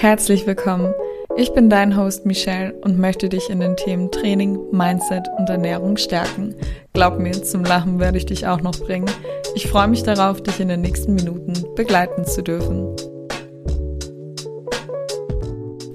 [0.00, 0.94] Herzlich willkommen.
[1.36, 5.96] Ich bin dein Host Michelle und möchte dich in den Themen Training, Mindset und Ernährung
[5.96, 6.54] stärken.
[6.92, 9.10] Glaub mir, zum Lachen werde ich dich auch noch bringen.
[9.56, 12.94] Ich freue mich darauf, dich in den nächsten Minuten begleiten zu dürfen.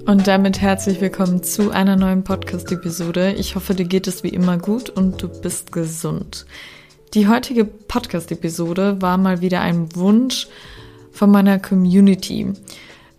[0.04, 3.32] Und damit herzlich willkommen zu einer neuen Podcast-Episode.
[3.32, 6.44] Ich hoffe, dir geht es wie immer gut und du bist gesund.
[7.14, 10.48] Die heutige Podcast-Episode war mal wieder ein Wunsch
[11.10, 12.52] von meiner Community.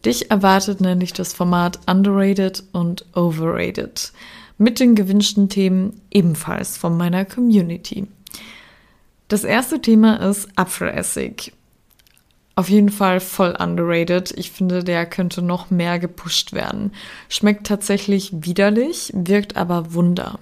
[0.06, 4.14] Dich erwartet nämlich das Format Underrated und Overrated
[4.58, 8.08] mit den gewünschten Themen ebenfalls von meiner Community.
[9.28, 11.54] Das erste Thema ist Apfelessig.
[12.58, 14.32] Auf jeden Fall voll underrated.
[14.38, 16.94] Ich finde, der könnte noch mehr gepusht werden.
[17.28, 20.40] Schmeckt tatsächlich widerlich, wirkt aber Wunder.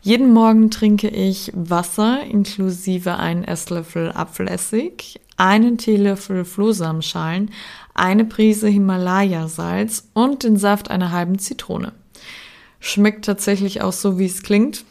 [0.00, 7.50] Jeden Morgen trinke ich Wasser inklusive einen Esslöffel Apfelessig, einen Teelöffel Flohsamenschalen,
[7.98, 11.92] eine Prise Himalaya-Salz und den Saft einer halben Zitrone.
[12.80, 14.84] Schmeckt tatsächlich auch so, wie es klingt.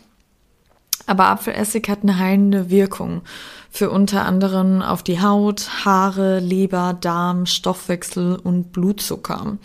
[1.08, 3.22] Aber Apfelessig hat eine heilende Wirkung
[3.70, 9.58] für unter anderem auf die Haut, Haare, Leber, Darm, Stoffwechsel und Blutzucker.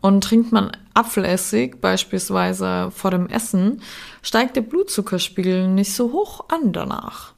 [0.00, 3.82] Und trinkt man Apfelessig beispielsweise vor dem Essen,
[4.22, 7.32] steigt der Blutzuckerspiegel nicht so hoch an danach.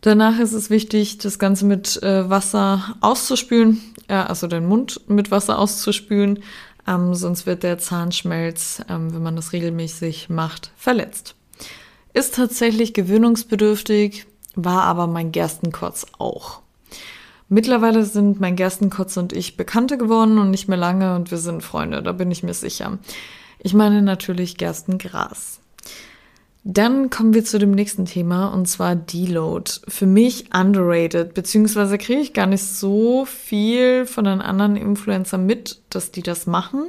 [0.00, 5.30] Danach ist es wichtig, das Ganze mit äh, Wasser auszuspülen, äh, also den Mund mit
[5.30, 6.42] Wasser auszuspülen,
[6.86, 11.34] ähm, sonst wird der Zahnschmelz, ähm, wenn man das regelmäßig macht, verletzt.
[12.14, 16.62] Ist tatsächlich gewöhnungsbedürftig, war aber mein Gerstenkotz auch.
[17.50, 21.62] Mittlerweile sind mein Gerstenkotz und ich Bekannte geworden und nicht mehr lange und wir sind
[21.62, 22.98] Freunde, da bin ich mir sicher.
[23.58, 25.60] Ich meine natürlich Gerstengras.
[26.64, 29.70] Dann kommen wir zu dem nächsten Thema und zwar Deload.
[29.88, 35.80] Für mich underrated, beziehungsweise kriege ich gar nicht so viel von den anderen Influencern mit,
[35.90, 36.88] dass die das machen.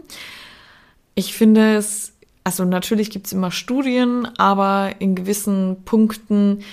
[1.15, 6.63] Ich finde es, also natürlich gibt es immer Studien, aber in gewissen Punkten,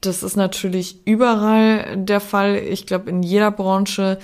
[0.00, 2.56] das ist natürlich überall der Fall.
[2.56, 4.18] Ich glaube, in jeder Branche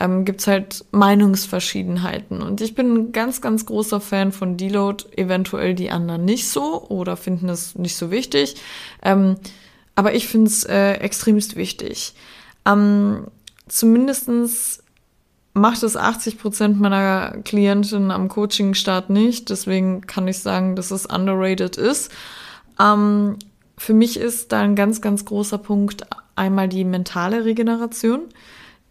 [0.00, 2.42] ähm, gibt es halt Meinungsverschiedenheiten.
[2.42, 6.86] Und ich bin ein ganz, ganz großer Fan von Deload, eventuell die anderen nicht so
[6.88, 8.56] oder finden es nicht so wichtig.
[9.02, 9.36] Ähm,
[9.94, 12.14] aber ich finde es äh, extremst wichtig.
[12.66, 13.26] Ähm,
[13.68, 14.82] zumindestens
[15.52, 19.50] macht es 80 Prozent meiner Klientinnen am Coaching-Start nicht.
[19.50, 22.10] Deswegen kann ich sagen, dass es underrated ist.
[22.80, 23.36] Ähm,
[23.76, 26.06] für mich ist da ein ganz, ganz großer Punkt
[26.36, 28.22] einmal die mentale Regeneration.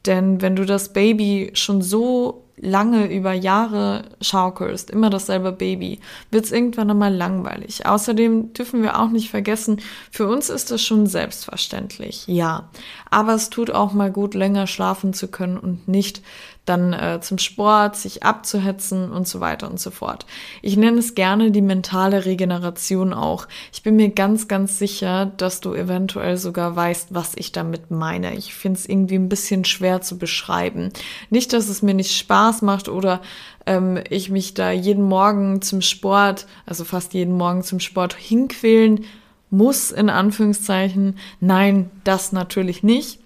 [0.09, 5.99] Denn wenn du das Baby schon so lange über Jahre schaukelst, immer dasselbe Baby,
[6.31, 7.85] wird es irgendwann einmal langweilig.
[7.85, 9.79] Außerdem dürfen wir auch nicht vergessen,
[10.11, 12.69] für uns ist das schon selbstverständlich, ja.
[13.11, 16.23] Aber es tut auch mal gut, länger schlafen zu können und nicht
[16.69, 20.25] dann äh, zum Sport, sich abzuhetzen und so weiter und so fort.
[20.61, 23.47] Ich nenne es gerne die mentale Regeneration auch.
[23.73, 28.35] Ich bin mir ganz, ganz sicher, dass du eventuell sogar weißt, was ich damit meine.
[28.35, 30.91] Ich finde es irgendwie ein bisschen schwer zu beschreiben.
[31.29, 33.21] Nicht, dass es mir nicht Spaß macht oder
[33.65, 39.05] ähm, ich mich da jeden Morgen zum Sport, also fast jeden Morgen zum Sport hinquälen
[39.49, 41.17] muss, in Anführungszeichen.
[41.39, 43.18] Nein, das natürlich nicht.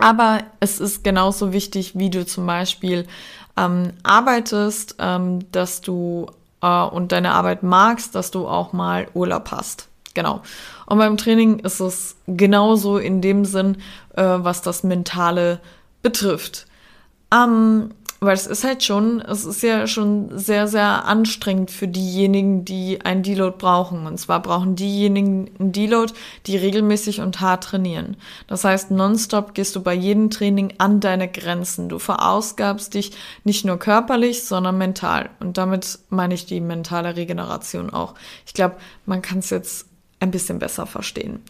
[0.00, 3.06] Aber es ist genauso wichtig, wie du zum Beispiel
[3.56, 6.26] ähm, arbeitest, ähm, dass du
[6.62, 9.88] äh, und deine Arbeit magst, dass du auch mal Urlaub hast.
[10.14, 10.42] Genau.
[10.86, 13.76] Und beim Training ist es genauso in dem Sinn,
[14.16, 15.60] äh, was das Mentale
[16.02, 16.66] betrifft.
[17.32, 17.90] Ähm,
[18.20, 23.00] weil es ist halt schon, es ist ja schon sehr, sehr anstrengend für diejenigen, die
[23.04, 24.06] einen Deload brauchen.
[24.06, 26.12] Und zwar brauchen diejenigen einen Deload,
[26.46, 28.16] die regelmäßig und hart trainieren.
[28.48, 31.88] Das heißt, nonstop gehst du bei jedem Training an deine Grenzen.
[31.88, 33.12] Du verausgabst dich
[33.44, 35.30] nicht nur körperlich, sondern mental.
[35.38, 38.14] Und damit meine ich die mentale Regeneration auch.
[38.46, 38.76] Ich glaube,
[39.06, 39.86] man kann es jetzt
[40.18, 41.40] ein bisschen besser verstehen.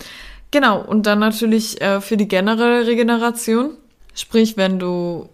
[0.51, 3.71] Genau, und dann natürlich äh, für die generelle Regeneration.
[4.15, 5.29] Sprich, wenn du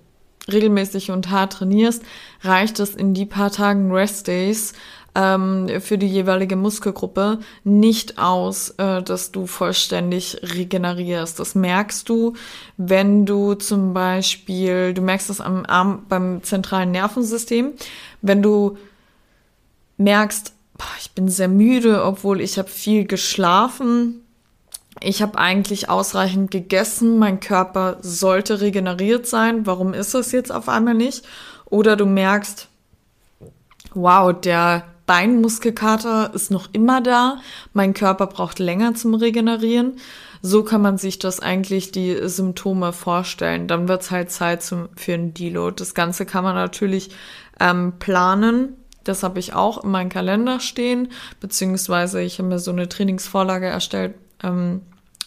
[0.50, 2.02] regelmäßig und hart trainierst,
[2.43, 4.75] reicht es in die paar Tagen Rest Days
[5.14, 11.38] ähm, für die jeweilige Muskelgruppe nicht aus, äh, dass du vollständig regenerierst.
[11.38, 12.35] Das merkst du,
[12.76, 17.73] wenn du zum Beispiel, du merkst das am Arm beim zentralen Nervensystem,
[18.23, 18.76] wenn du
[19.96, 24.24] merkst, boah, ich bin sehr müde, obwohl ich habe viel geschlafen,
[25.05, 30.69] ich habe eigentlich ausreichend gegessen, mein Körper sollte regeneriert sein, warum ist es jetzt auf
[30.69, 31.25] einmal nicht?
[31.67, 32.69] Oder du merkst,
[33.95, 37.39] wow, der Beinmuskelkater ist noch immer da,
[37.73, 39.97] mein Körper braucht länger zum Regenerieren.
[40.41, 43.67] So kann man sich das eigentlich die Symptome vorstellen.
[43.67, 45.77] Dann wird es halt Zeit zum, für ein Deload.
[45.79, 47.11] Das Ganze kann man natürlich
[47.61, 48.77] ähm, planen.
[49.05, 51.09] Das habe ich auch in meinem Kalender stehen,
[51.41, 54.83] beziehungsweise ich habe mir so eine Trainingsvorlage erstellt, ähm,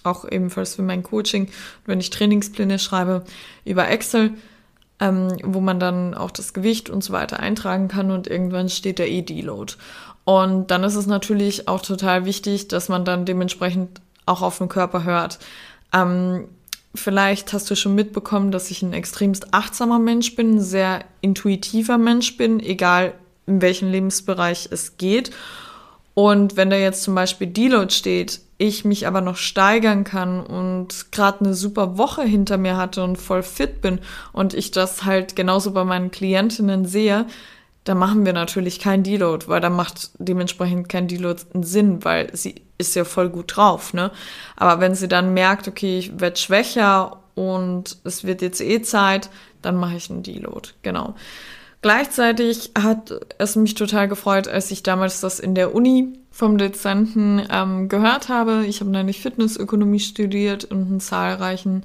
[0.07, 1.49] auch ebenfalls für mein Coaching,
[1.85, 3.23] wenn ich Trainingspläne schreibe
[3.65, 4.33] über Excel,
[4.99, 8.99] ähm, wo man dann auch das Gewicht und so weiter eintragen kann und irgendwann steht
[8.99, 9.73] der E-Deload.
[10.25, 14.67] Und dann ist es natürlich auch total wichtig, dass man dann dementsprechend auch auf den
[14.67, 15.39] Körper hört.
[15.93, 16.49] Ähm,
[16.93, 22.35] vielleicht hast du schon mitbekommen, dass ich ein extremst achtsamer Mensch bin, sehr intuitiver Mensch
[22.35, 23.13] bin, egal
[23.45, 25.31] in welchem Lebensbereich es geht.
[26.17, 31.11] Und wenn da jetzt zum Beispiel Deload steht, ich mich aber noch steigern kann und
[31.11, 33.99] gerade eine super Woche hinter mir hatte und voll fit bin
[34.33, 37.27] und ich das halt genauso bei meinen Klientinnen sehe,
[37.83, 42.35] dann machen wir natürlich kein Deload, weil dann macht dementsprechend kein Deload einen Sinn, weil
[42.35, 44.09] sie ist ja voll gut drauf, ne?
[44.55, 49.29] Aber wenn sie dann merkt, okay, ich werde schwächer und es wird jetzt eh Zeit,
[49.61, 51.13] dann mache ich einen Deload, genau.
[51.81, 57.41] Gleichzeitig hat es mich total gefreut, als ich damals das in der Uni vom Dezenten
[57.51, 58.65] ähm, gehört habe.
[58.65, 61.83] Ich habe nämlich Fitnessökonomie studiert und einen zahlreichen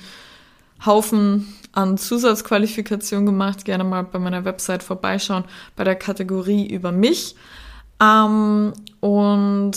[0.84, 3.64] Haufen an Zusatzqualifikationen gemacht.
[3.64, 5.44] Gerne mal bei meiner Website vorbeischauen
[5.76, 7.36] bei der Kategorie über mich.
[8.02, 9.72] Ähm, und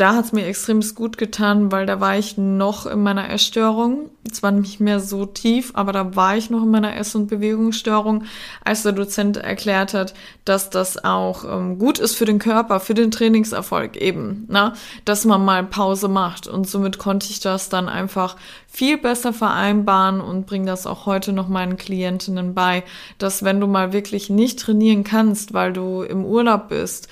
[0.00, 4.08] da hat es mir extrem gut getan, weil da war ich noch in meiner Essstörung.
[4.32, 8.24] Zwar nicht mehr so tief, aber da war ich noch in meiner Ess- und Bewegungsstörung,
[8.64, 10.14] als der Dozent erklärt hat,
[10.46, 14.72] dass das auch ähm, gut ist für den Körper, für den Trainingserfolg eben, ne?
[15.04, 16.46] dass man mal Pause macht.
[16.46, 18.36] Und somit konnte ich das dann einfach
[18.68, 22.84] viel besser vereinbaren und bringe das auch heute noch meinen Klientinnen bei,
[23.18, 27.08] dass wenn du mal wirklich nicht trainieren kannst, weil du im Urlaub bist,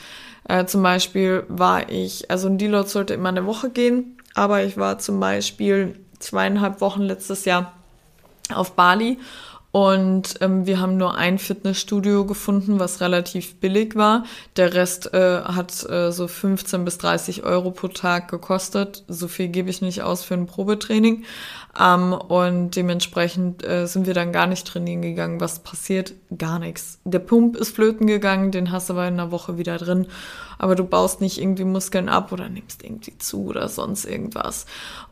[0.48, 4.76] äh, zum Beispiel war ich, also ein Deload sollte immer eine Woche gehen, aber ich
[4.76, 7.72] war zum Beispiel zweieinhalb Wochen letztes Jahr
[8.52, 9.18] auf Bali
[9.70, 14.24] und ähm, wir haben nur ein Fitnessstudio gefunden, was relativ billig war.
[14.56, 19.04] Der Rest äh, hat äh, so 15 bis 30 Euro pro Tag gekostet.
[19.08, 21.24] So viel gebe ich nicht aus für ein Probetraining.
[21.78, 25.40] Ähm, und dementsprechend äh, sind wir dann gar nicht trainieren gegangen.
[25.40, 26.14] Was passiert?
[26.36, 26.98] Gar nichts.
[27.04, 30.06] Der Pump ist flöten gegangen, den hast du aber in einer Woche wieder drin.
[30.58, 34.66] Aber du baust nicht irgendwie Muskeln ab oder nimmst irgendwie zu oder sonst irgendwas.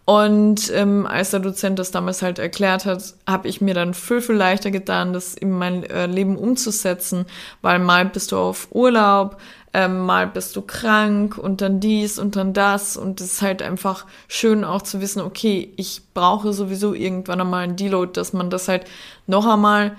[0.04, 4.20] Und ähm, als der Dozent das damals halt erklärt hat, habe ich mir dann viel,
[4.20, 7.26] viel leichter getan, das in mein äh, Leben umzusetzen,
[7.62, 9.36] weil mal bist du auf Urlaub,
[9.76, 13.60] ähm, mal bist du krank und dann dies und dann das und es ist halt
[13.60, 18.48] einfach schön auch zu wissen, okay, ich brauche sowieso irgendwann einmal einen Deload, dass man
[18.48, 18.86] das halt
[19.26, 19.94] noch einmal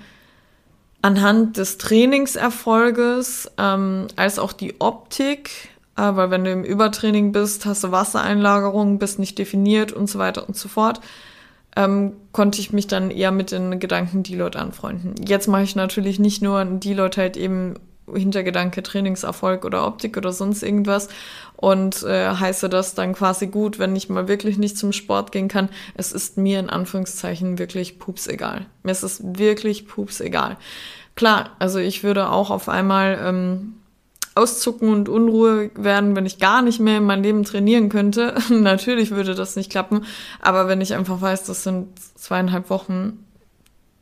[1.04, 7.68] anhand des Trainingserfolges ähm, als auch die Optik, äh, weil wenn du im Übertraining bist,
[7.68, 11.02] hast du Wassereinlagerungen, bist nicht definiert und so weiter und so fort,
[11.76, 15.14] ähm, konnte ich mich dann eher mit den Gedanken Deload anfreunden.
[15.24, 17.76] Jetzt mache ich natürlich nicht nur einen Deload halt eben
[18.14, 21.10] Hintergedanke Trainingserfolg oder Optik oder sonst irgendwas
[21.56, 25.48] und äh, heiße das dann quasi gut, wenn ich mal wirklich nicht zum Sport gehen
[25.48, 25.70] kann.
[25.96, 28.66] Es ist mir in Anführungszeichen wirklich pups egal.
[28.84, 30.58] Mir ist es wirklich pups egal.
[31.16, 33.74] Klar, also ich würde auch auf einmal ähm,
[34.36, 38.36] auszucken und Unruhe werden, wenn ich gar nicht mehr in mein Leben trainieren könnte.
[38.50, 40.06] Natürlich würde das nicht klappen,
[40.40, 43.26] aber wenn ich einfach weiß, das sind zweieinhalb Wochen,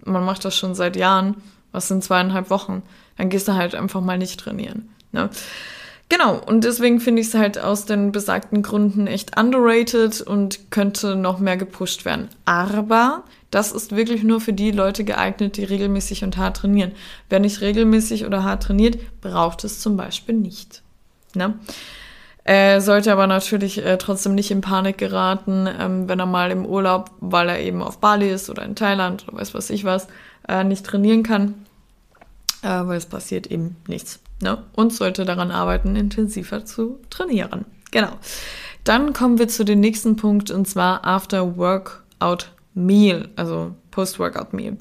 [0.04, 1.38] man macht das schon seit Jahren,
[1.72, 2.84] was sind zweieinhalb Wochen?
[3.18, 4.90] Dann gehst du halt einfach mal nicht trainieren.
[5.12, 5.30] Ne?
[6.08, 11.16] Genau, und deswegen finde ich es halt aus den besagten Gründen echt underrated und könnte
[11.16, 12.30] noch mehr gepusht werden.
[12.46, 16.92] Aber das ist wirklich nur für die Leute geeignet, die regelmäßig und hart trainieren.
[17.30, 20.84] Wer nicht regelmäßig oder hart trainiert, braucht es zum Beispiel nicht.
[21.34, 21.56] Ne?
[22.44, 26.68] Er sollte aber natürlich äh, trotzdem nicht in Panik geraten, ähm, wenn er mal im
[26.68, 30.08] Urlaub, weil er eben auf Bali ist oder in Thailand oder weiß was ich was,
[30.48, 31.65] äh, nicht trainieren kann äh,
[32.66, 34.20] weil es passiert eben nichts.
[34.42, 34.58] Ne?
[34.74, 37.66] Und sollte daran arbeiten, intensiver zu trainieren.
[37.92, 38.12] Genau.
[38.84, 44.78] Dann kommen wir zu dem nächsten Punkt und zwar After Workout Meal, also Post-Workout Meal.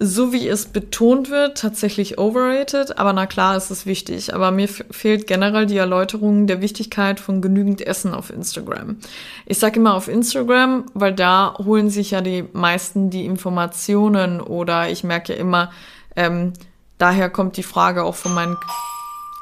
[0.00, 4.32] So wie es betont wird, tatsächlich overrated, aber na klar, ist es wichtig.
[4.32, 8.98] Aber mir fehlt generell die Erläuterung der Wichtigkeit von genügend Essen auf Instagram.
[9.44, 14.88] Ich sage immer auf Instagram, weil da holen sich ja die meisten die Informationen oder
[14.88, 15.72] ich merke ja immer,
[16.18, 16.52] ähm,
[16.98, 18.56] daher kommt die Frage auch von meinen.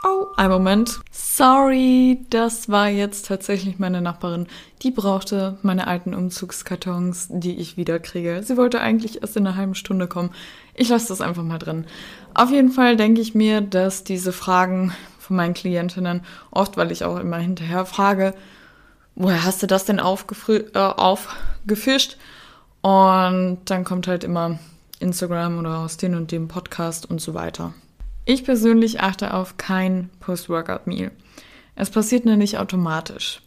[0.04, 1.00] Oh, ein Moment.
[1.10, 4.46] Sorry, das war jetzt tatsächlich meine Nachbarin.
[4.82, 8.42] Die brauchte meine alten Umzugskartons, die ich wieder kriege.
[8.44, 10.30] Sie wollte eigentlich erst in einer halben Stunde kommen.
[10.74, 11.86] Ich lasse das einfach mal drin.
[12.34, 17.04] Auf jeden Fall denke ich mir, dass diese Fragen von meinen Klientinnen, oft weil ich
[17.04, 18.34] auch immer hinterher frage,
[19.14, 22.18] woher hast du das denn äh, aufgefischt?
[22.82, 24.58] Und dann kommt halt immer
[25.00, 27.74] Instagram oder aus dem und dem Podcast und so weiter.
[28.24, 31.12] Ich persönlich achte auf kein Post-Workout-Meal.
[31.76, 33.42] Es passiert nämlich automatisch.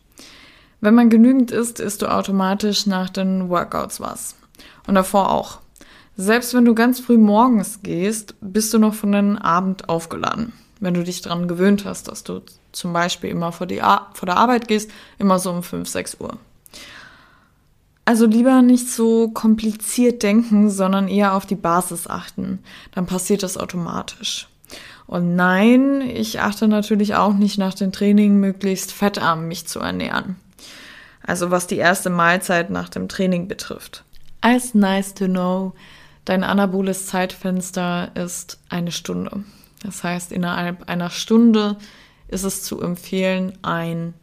[0.82, 4.36] Wenn man genügend isst, isst du automatisch nach den Workouts was.
[4.88, 5.60] Und davor auch.
[6.16, 10.54] Selbst wenn du ganz früh morgens gehst, bist du noch von den Abend aufgeladen.
[10.80, 12.42] Wenn du dich daran gewöhnt hast, dass du
[12.72, 13.68] zum Beispiel immer vor,
[14.14, 16.38] vor der Arbeit gehst, immer so um 5, 6 Uhr.
[18.10, 22.58] Also lieber nicht so kompliziert denken, sondern eher auf die Basis achten.
[22.92, 24.48] Dann passiert das automatisch.
[25.06, 30.38] Und nein, ich achte natürlich auch nicht nach dem Training möglichst fettarm mich zu ernähren.
[31.22, 34.04] Also was die erste Mahlzeit nach dem Training betrifft.
[34.42, 35.74] Als nice to know,
[36.26, 39.44] dein anaboles Zeitfenster ist eine Stunde.
[39.84, 41.78] Das heißt, innerhalb einer Stunde
[42.28, 44.16] ist es zu empfehlen, ein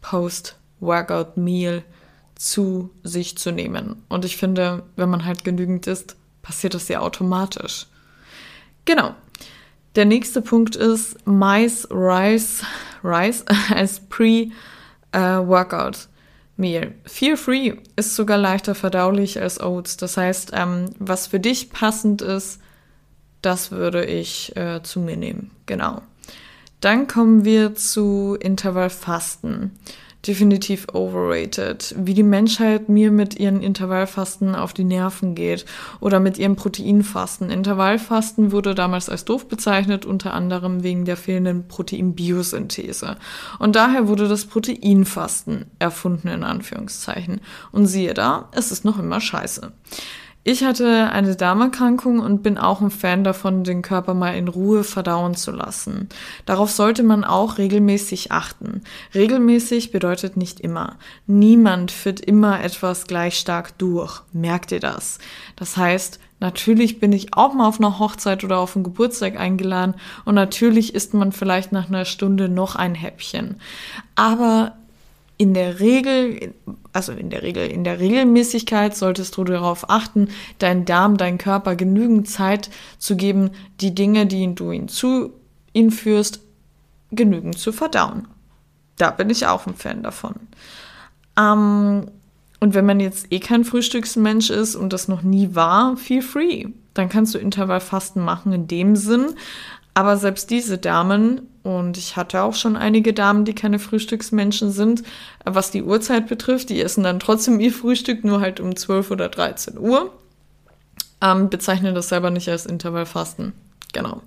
[0.00, 1.99] Post-Workout-Meal zu
[2.40, 4.02] sich zu nehmen.
[4.08, 7.86] Und ich finde, wenn man halt genügend isst, passiert das ja automatisch.
[8.86, 9.14] Genau.
[9.94, 12.64] Der nächste Punkt ist Mais, Rice,
[13.04, 13.44] Rice
[13.74, 16.08] als Pre-Workout.
[16.56, 16.92] Meal.
[17.06, 19.96] Feel Free ist sogar leichter verdaulich als Oats.
[19.96, 22.60] Das heißt, ähm, was für dich passend ist,
[23.40, 25.52] das würde ich äh, zu mir nehmen.
[25.64, 26.02] Genau.
[26.80, 29.72] Dann kommen wir zu Intervallfasten
[30.26, 31.94] definitiv overrated.
[31.96, 35.64] Wie die Menschheit mir mit ihren Intervallfasten auf die Nerven geht
[36.00, 37.50] oder mit ihrem Proteinfasten.
[37.50, 43.16] Intervallfasten wurde damals als doof bezeichnet, unter anderem wegen der fehlenden Proteinbiosynthese.
[43.58, 47.40] Und daher wurde das Proteinfasten erfunden, in Anführungszeichen.
[47.72, 49.72] Und siehe da, es ist noch immer scheiße.
[50.42, 54.84] Ich hatte eine Darmerkrankung und bin auch ein Fan davon, den Körper mal in Ruhe
[54.84, 56.08] verdauen zu lassen.
[56.46, 58.80] Darauf sollte man auch regelmäßig achten.
[59.14, 60.96] Regelmäßig bedeutet nicht immer.
[61.26, 64.22] Niemand führt immer etwas gleich stark durch.
[64.32, 65.18] Merkt ihr das?
[65.56, 69.94] Das heißt, Natürlich bin ich auch mal auf einer Hochzeit oder auf einen Geburtstag eingeladen
[70.24, 73.60] und natürlich isst man vielleicht nach einer Stunde noch ein Häppchen.
[74.14, 74.72] Aber
[75.36, 76.54] in der Regel,
[76.92, 80.28] also in der Regel, in der Regelmäßigkeit solltest du darauf achten,
[80.58, 85.32] deinen Darm, deinen Körper genügend Zeit zu geben, die Dinge, die du ihn zu
[85.72, 86.40] ihn führst,
[87.10, 88.26] genügend zu verdauen.
[88.96, 90.34] Da bin ich auch ein Fan davon.
[91.38, 92.06] Ähm,
[92.60, 96.66] und wenn man jetzt eh kein Frühstücksmensch ist und das noch nie war, feel free.
[96.94, 99.34] Dann kannst du Intervallfasten machen in dem Sinn.
[99.94, 105.02] Aber selbst diese Damen und ich hatte auch schon einige Damen, die keine Frühstücksmenschen sind.
[105.44, 109.28] Was die Uhrzeit betrifft, die essen dann trotzdem ihr Frühstück, nur halt um 12 oder
[109.28, 110.12] 13 Uhr.
[111.20, 113.52] Ähm, bezeichnen das selber nicht als Intervallfasten.
[113.92, 114.22] Genau.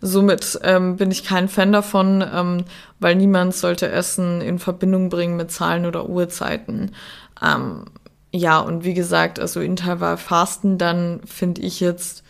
[0.00, 2.64] Somit ähm, bin ich kein Fan davon, ähm,
[2.98, 6.92] weil niemand sollte Essen in Verbindung bringen mit Zahlen oder Uhrzeiten.
[7.42, 7.84] Ähm,
[8.32, 12.24] ja, und wie gesagt, also Intervallfasten, dann finde ich jetzt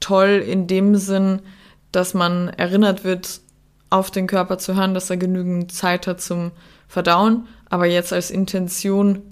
[0.00, 1.40] toll in dem Sinn,
[1.92, 3.40] dass man erinnert wird,
[3.90, 6.52] auf den Körper zu hören, dass er genügend Zeit hat zum
[6.86, 7.48] Verdauen.
[7.68, 9.22] Aber jetzt als Intention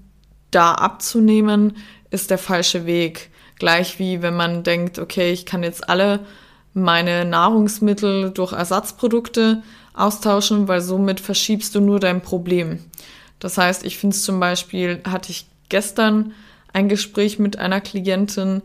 [0.51, 1.77] da abzunehmen,
[2.11, 3.31] ist der falsche Weg.
[3.59, 6.21] Gleich wie wenn man denkt, okay, ich kann jetzt alle
[6.75, 9.63] meine Nahrungsmittel durch Ersatzprodukte
[9.95, 12.79] austauschen, weil somit verschiebst du nur dein Problem.
[13.41, 16.33] Das heißt, ich finde es zum Beispiel, hatte ich gestern
[16.73, 18.63] ein Gespräch mit einer Klientin,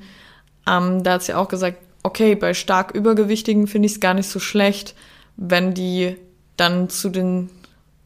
[0.68, 4.29] ähm, da hat sie auch gesagt, okay, bei stark Übergewichtigen finde ich es gar nicht
[4.29, 4.93] so schlecht,
[5.38, 6.15] wenn die
[6.57, 7.50] dann zu den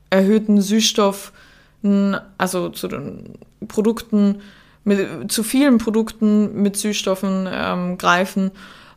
[0.10, 3.34] erhöhten Süßstoffen, also zu den
[3.68, 4.42] Produkten,
[4.84, 8.52] mit, zu vielen Produkten mit Süßstoffen ähm, greifen,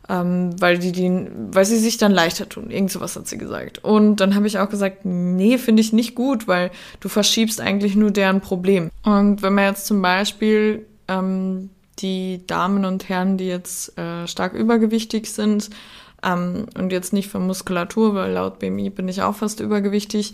[0.07, 2.71] ähm, weil die, die, weil sie sich dann leichter tun.
[2.71, 3.83] Irgend sowas hat sie gesagt.
[3.83, 7.95] Und dann habe ich auch gesagt, nee, finde ich nicht gut, weil du verschiebst eigentlich
[7.95, 8.89] nur deren Problem.
[9.03, 11.69] Und wenn man jetzt zum Beispiel ähm,
[12.01, 15.69] die Damen und Herren, die jetzt äh, stark übergewichtig sind
[16.23, 20.33] ähm, und jetzt nicht von Muskulatur, weil laut BMI bin ich auch fast übergewichtig.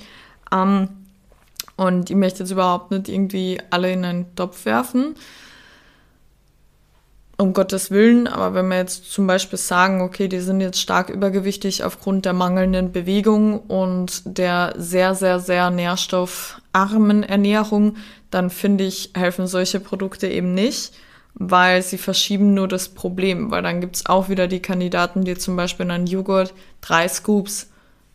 [0.51, 0.89] Ähm,
[1.75, 5.15] und ich möchte jetzt überhaupt nicht irgendwie alle in einen Topf werfen.
[7.39, 11.11] Um Gottes Willen, aber wenn wir jetzt zum Beispiel sagen, okay, die sind jetzt stark
[11.11, 17.97] übergewichtig aufgrund der mangelnden Bewegung und der sehr, sehr, sehr nährstoffarmen Ernährung,
[18.31, 20.93] dann finde ich, helfen solche Produkte eben nicht
[21.39, 25.55] weil sie verschieben nur das Problem, weil dann gibt's auch wieder die Kandidaten, die zum
[25.55, 27.69] Beispiel in einen Joghurt drei Scoops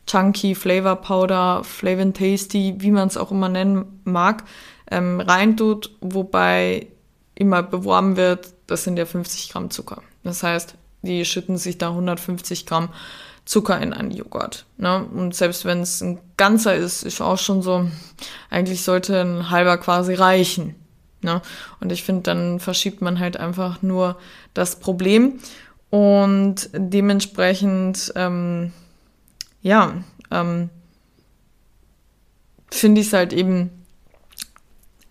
[0.06, 4.44] Chunky, Flavor Powder, Flavin Tasty, wie man es auch immer nennen mag,
[4.90, 6.88] ähm, reintut, wobei
[7.34, 10.02] immer beworben wird, das sind ja 50 Gramm Zucker.
[10.24, 12.88] Das heißt, die schütten sich da 150 Gramm
[13.44, 14.66] Zucker in einen Joghurt.
[14.76, 15.04] Ne?
[15.04, 17.88] Und selbst wenn es ein ganzer ist, ist auch schon so,
[18.50, 20.74] eigentlich sollte ein halber quasi reichen.
[21.22, 21.40] Ne?
[21.80, 24.18] Und ich finde, dann verschiebt man halt einfach nur
[24.54, 25.38] das Problem.
[25.90, 28.72] Und dementsprechend, ähm,
[29.62, 29.94] ja,
[30.30, 30.70] ähm,
[32.70, 33.70] finde ich es halt eben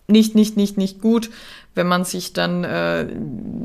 [0.08, 1.30] nicht, nicht, nicht, nicht gut,
[1.74, 3.02] wenn man sich dann äh,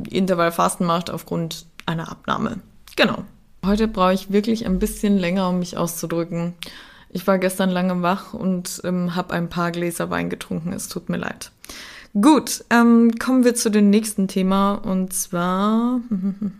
[0.09, 2.59] Intervallfasten macht aufgrund einer Abnahme.
[2.95, 3.23] Genau.
[3.65, 6.53] Heute brauche ich wirklich ein bisschen länger, um mich auszudrücken.
[7.09, 10.73] Ich war gestern lange wach und ähm, habe ein paar Gläser Wein getrunken.
[10.73, 11.51] Es tut mir leid.
[12.13, 16.01] Gut, ähm, kommen wir zu dem nächsten Thema und zwar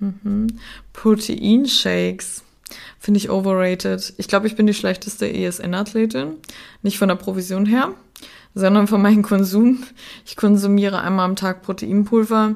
[0.94, 2.44] Proteinshakes.
[3.00, 4.13] Finde ich overrated.
[4.18, 6.36] Ich glaube, ich bin die schlechteste ESN-Athletin.
[6.82, 7.94] Nicht von der Provision her,
[8.54, 9.84] sondern von meinem Konsum.
[10.25, 12.56] Ich konsumiere einmal am Tag Proteinpulver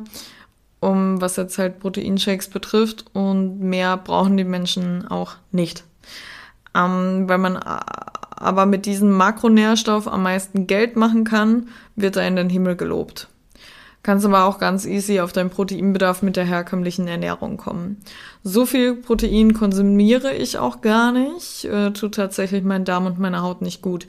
[0.81, 5.85] um was jetzt halt Proteinshakes betrifft und mehr brauchen die Menschen auch nicht.
[6.75, 7.57] Ähm, weil man
[8.41, 13.27] aber mit diesem Makronährstoff am meisten Geld machen kann, wird er in den Himmel gelobt.
[14.03, 17.97] Kannst aber auch ganz easy auf deinen Proteinbedarf mit der herkömmlichen Ernährung kommen.
[18.43, 23.43] So viel Protein konsumiere ich auch gar nicht, äh, tut tatsächlich meinen Darm und meiner
[23.43, 24.07] Haut nicht gut.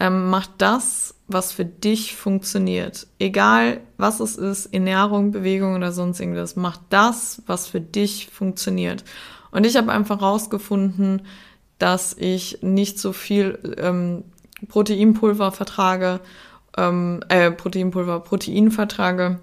[0.00, 3.06] Ähm, mach das, was für dich funktioniert.
[3.18, 6.56] Egal, was es ist, Ernährung, Bewegung oder sonst irgendwas.
[6.56, 9.04] Mach das, was für dich funktioniert.
[9.50, 11.22] Und ich habe einfach rausgefunden,
[11.78, 14.24] dass ich nicht so viel ähm,
[14.68, 16.20] Proteinpulver vertrage,
[16.76, 19.38] ähm, äh, Proteinpulver, Protein vertrage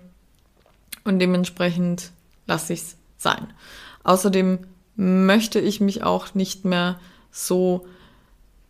[1.03, 2.11] und dementsprechend
[2.47, 3.47] lasse ich es sein.
[4.03, 4.59] Außerdem
[4.95, 6.99] möchte ich mich auch nicht mehr
[7.31, 7.85] so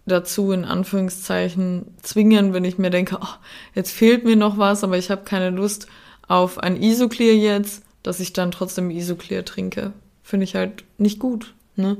[0.05, 3.35] dazu in Anführungszeichen zwingen, wenn ich mir denke, oh,
[3.73, 5.87] jetzt fehlt mir noch was, aber ich habe keine Lust
[6.27, 9.93] auf ein Isoclear jetzt, dass ich dann trotzdem Isoclear trinke.
[10.23, 11.97] Finde ich halt nicht gut, ne?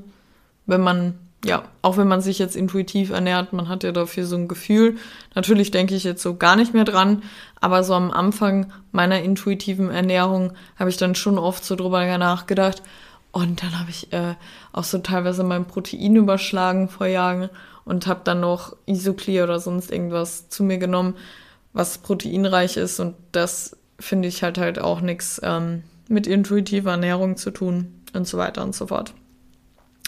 [0.68, 4.36] Wenn man, ja, auch wenn man sich jetzt intuitiv ernährt, man hat ja dafür so
[4.36, 4.98] ein Gefühl.
[5.36, 7.22] Natürlich denke ich jetzt so gar nicht mehr dran,
[7.62, 12.82] aber so am Anfang meiner intuitiven Ernährung habe ich dann schon oft so drüber nachgedacht.
[13.32, 14.36] Und dann habe ich äh,
[14.74, 17.50] auch so teilweise mein Protein überschlagen vor Jahren
[17.84, 21.16] und habe dann noch Isoclear oder sonst irgendwas zu mir genommen,
[21.74, 27.38] was proteinreich ist und das finde ich halt halt auch nichts ähm, mit intuitiver Ernährung
[27.38, 29.14] zu tun und so weiter und so fort.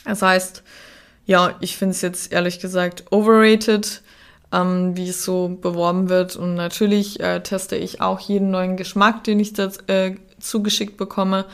[0.05, 0.63] Das heißt,
[1.27, 4.01] ja, ich finde es jetzt ehrlich gesagt overrated,
[4.51, 6.37] ähm, wie es so beworben wird.
[6.37, 11.45] Und natürlich äh, teste ich auch jeden neuen Geschmack, den ich da äh, zugeschickt bekomme.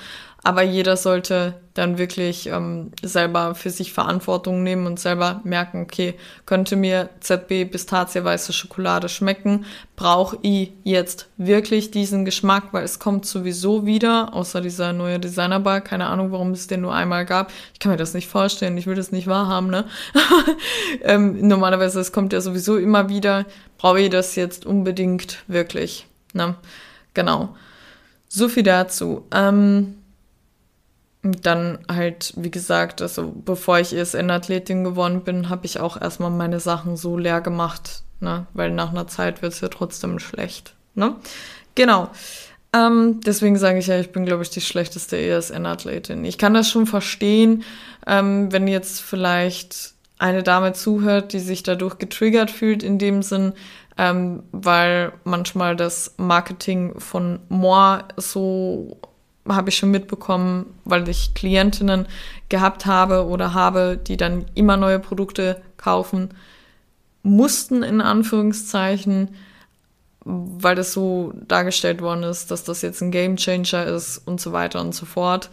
[0.46, 6.16] Aber jeder sollte dann wirklich ähm, selber für sich Verantwortung nehmen und selber merken, okay,
[6.46, 9.66] könnte mir ZB Pistazie weiße Schokolade schmecken?
[9.96, 12.74] Brauche ich jetzt wirklich diesen Geschmack?
[12.74, 15.80] Weil es kommt sowieso wieder, außer dieser neue Designerbar.
[15.80, 17.50] Keine Ahnung, warum es den nur einmal gab.
[17.72, 18.78] Ich kann mir das nicht vorstellen.
[18.78, 19.86] Ich will das nicht wahrhaben, ne?
[21.04, 23.46] ähm, normalerweise, es kommt ja sowieso immer wieder.
[23.78, 26.06] Brauche ich das jetzt unbedingt wirklich?
[26.34, 26.56] Ne?
[27.14, 27.56] Genau.
[28.28, 29.26] So viel dazu.
[29.32, 29.96] Ähm,
[31.24, 36.60] dann halt, wie gesagt, also bevor ich ESN-Athletin geworden bin, habe ich auch erstmal meine
[36.60, 38.46] Sachen so leer gemacht, ne?
[38.54, 40.76] Weil nach einer Zeit wird es ja trotzdem schlecht.
[40.96, 41.16] Ne?
[41.76, 42.10] Genau.
[42.76, 46.26] Ähm, deswegen sage ich ja, ich bin, glaube ich, die schlechteste ESN-Athletin.
[46.26, 47.64] Ich kann das schon verstehen,
[48.08, 53.54] ähm, wenn jetzt vielleicht eine Dame zuhört, die sich dadurch getriggert fühlt in dem Sinn,
[53.98, 58.98] ähm, weil manchmal das Marketing von Moi so
[59.48, 62.08] habe ich schon mitbekommen, weil ich Klientinnen
[62.50, 66.30] gehabt habe oder habe, die dann immer neue Produkte kaufen
[67.24, 69.36] mussten, in Anführungszeichen,
[70.26, 74.54] weil das so dargestellt worden ist, dass das jetzt ein Game Changer ist und so
[74.54, 75.50] weiter und so fort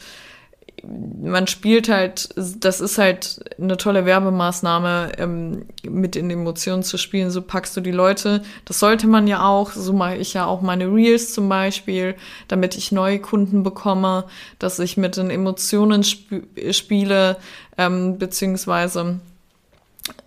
[0.82, 7.30] man spielt halt, das ist halt eine tolle Werbemaßnahme, ähm, mit in Emotionen zu spielen.
[7.30, 8.42] So packst du die Leute.
[8.64, 9.72] Das sollte man ja auch.
[9.72, 12.14] So mache ich ja auch meine Reels zum Beispiel,
[12.48, 14.24] damit ich neue Kunden bekomme,
[14.58, 17.36] dass ich mit den Emotionen sp spiele,
[17.76, 19.20] ähm, beziehungsweise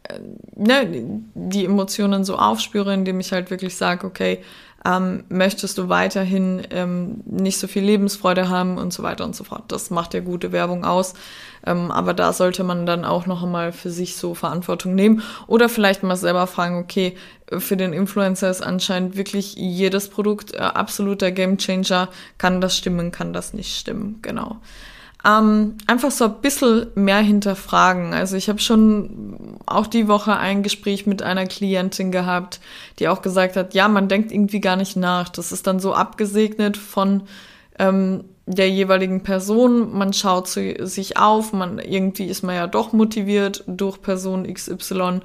[0.04, 0.20] äh,
[0.56, 4.44] ne, die Emotionen so aufspüre, indem ich halt wirklich sage, okay,
[4.86, 9.44] ähm, möchtest du weiterhin ähm, nicht so viel Lebensfreude haben und so weiter und so
[9.44, 9.64] fort.
[9.70, 11.14] Das macht ja gute Werbung aus.
[11.66, 15.70] Ähm, aber da sollte man dann auch noch einmal für sich so Verantwortung nehmen oder
[15.70, 17.16] vielleicht mal selber fragen, okay,
[17.58, 22.10] für den Influencer ist anscheinend wirklich jedes Produkt äh, absoluter Gamechanger.
[22.38, 24.20] Kann das stimmen, kann das nicht stimmen?
[24.22, 24.58] Genau
[25.26, 28.14] ähm, einfach so ein bisschen mehr hinterfragen.
[28.14, 32.60] Also ich habe schon auch die Woche ein Gespräch mit einer Klientin gehabt,
[33.00, 35.30] die auch gesagt hat, ja, man denkt irgendwie gar nicht nach.
[35.30, 37.24] Das ist dann so abgesegnet von
[37.80, 39.98] ähm, der jeweiligen Person.
[39.98, 45.22] Man schaut sich auf, man irgendwie ist man ja doch motiviert durch Person XY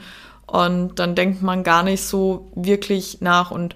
[0.47, 3.75] und dann denkt man gar nicht so wirklich nach und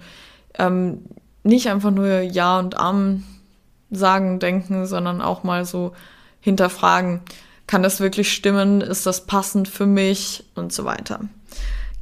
[0.56, 1.02] ähm,
[1.42, 3.24] nicht einfach nur Ja und Am
[3.92, 5.92] sagen, denken, sondern auch mal so
[6.40, 7.20] hinterfragen,
[7.66, 11.20] kann das wirklich stimmen, ist das passend für mich und so weiter.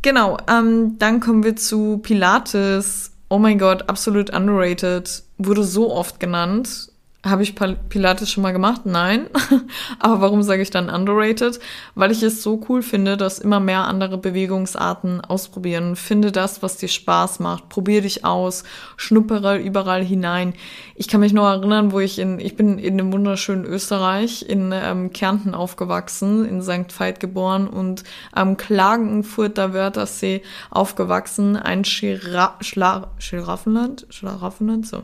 [0.03, 3.12] Genau, ähm, dann kommen wir zu Pilates.
[3.29, 5.22] Oh mein Gott, absolut underrated.
[5.37, 6.89] Wurde so oft genannt.
[7.22, 8.87] Habe ich Pilates schon mal gemacht?
[8.87, 9.26] Nein.
[9.98, 11.61] Aber warum sage ich dann underrated?
[11.94, 15.96] Weil ich es so cool finde, dass immer mehr andere Bewegungsarten ausprobieren.
[15.96, 17.68] Finde das, was dir Spaß macht.
[17.68, 18.64] Probier dich aus.
[18.96, 20.54] Schnuppere überall hinein.
[20.94, 24.72] Ich kann mich noch erinnern, wo ich in, ich bin in dem wunderschönen Österreich, in
[24.72, 26.98] ähm, Kärnten aufgewachsen, in St.
[26.98, 28.02] Veit geboren und
[28.33, 31.56] am Klagenfurter Wörthersee aufgewachsen.
[31.56, 34.06] Ein Schira Schla Schiraffenland?
[34.09, 34.87] Schlaraffenland?
[34.87, 35.02] So.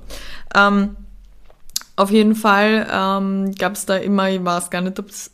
[0.55, 0.97] Ähm,
[1.97, 5.31] auf jeden Fall ähm, gab es da immer, ich weiß gar nicht, ob es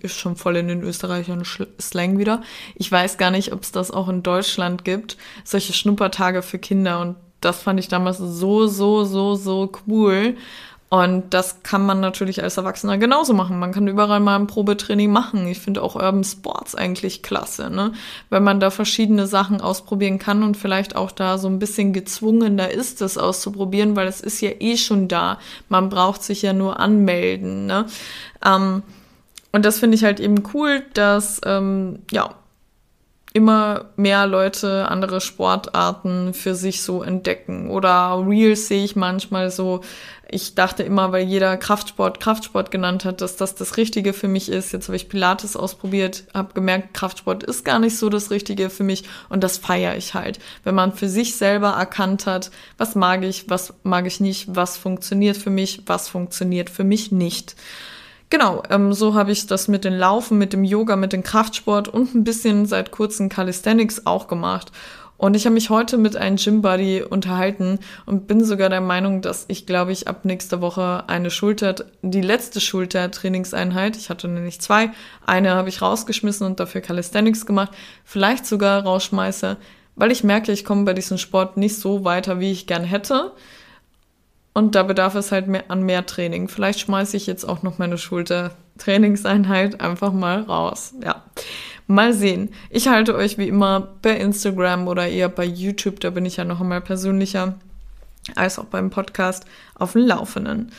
[0.00, 1.42] ist schon voll in den Österreichern
[1.80, 2.42] Slang wieder.
[2.76, 7.00] Ich weiß gar nicht, ob es das auch in Deutschland gibt, solche Schnuppertage für Kinder.
[7.00, 10.36] Und das fand ich damals so, so, so, so cool.
[10.88, 13.58] Und das kann man natürlich als Erwachsener genauso machen.
[13.58, 15.48] Man kann überall mal ein Probetraining machen.
[15.48, 17.92] Ich finde auch Urban Sports eigentlich klasse, ne?
[18.30, 22.70] Wenn man da verschiedene Sachen ausprobieren kann und vielleicht auch da so ein bisschen gezwungener
[22.70, 25.38] ist, das auszuprobieren, weil es ist ja eh schon da.
[25.68, 27.86] Man braucht sich ja nur anmelden, ne?
[28.44, 28.84] Ähm,
[29.50, 32.30] und das finde ich halt eben cool, dass, ähm, ja,
[33.36, 37.68] immer mehr Leute andere Sportarten für sich so entdecken.
[37.68, 39.82] Oder Reels sehe ich manchmal so,
[40.26, 44.48] ich dachte immer, weil jeder Kraftsport Kraftsport genannt hat, dass das das Richtige für mich
[44.48, 44.72] ist.
[44.72, 48.84] Jetzt habe ich Pilates ausprobiert, habe gemerkt, Kraftsport ist gar nicht so das Richtige für
[48.84, 50.38] mich und das feiere ich halt.
[50.64, 54.78] Wenn man für sich selber erkannt hat, was mag ich, was mag ich nicht, was
[54.78, 57.54] funktioniert für mich, was funktioniert für mich nicht.
[58.28, 61.86] Genau, ähm, so habe ich das mit den Laufen, mit dem Yoga, mit dem Kraftsport
[61.88, 64.72] und ein bisschen seit kurzem Calisthenics auch gemacht.
[65.18, 69.46] Und ich habe mich heute mit einem Gym-Buddy unterhalten und bin sogar der Meinung, dass
[69.48, 74.90] ich, glaube ich, ab nächster Woche eine Schulter, die letzte Schultertrainingseinheit, ich hatte nämlich zwei,
[75.24, 77.70] eine habe ich rausgeschmissen und dafür Calisthenics gemacht,
[78.04, 79.56] vielleicht sogar rausschmeiße,
[79.94, 83.32] weil ich merke, ich komme bei diesem Sport nicht so weiter, wie ich gern hätte.
[84.56, 86.48] Und da bedarf es halt mehr, an mehr Training.
[86.48, 90.94] Vielleicht schmeiße ich jetzt auch noch meine Schultertrainingseinheit einfach mal raus.
[91.04, 91.24] Ja.
[91.86, 92.48] Mal sehen.
[92.70, 96.46] Ich halte euch wie immer bei Instagram oder eher bei YouTube, da bin ich ja
[96.46, 97.56] noch einmal persönlicher,
[98.34, 100.72] als auch beim Podcast auf dem Laufenden.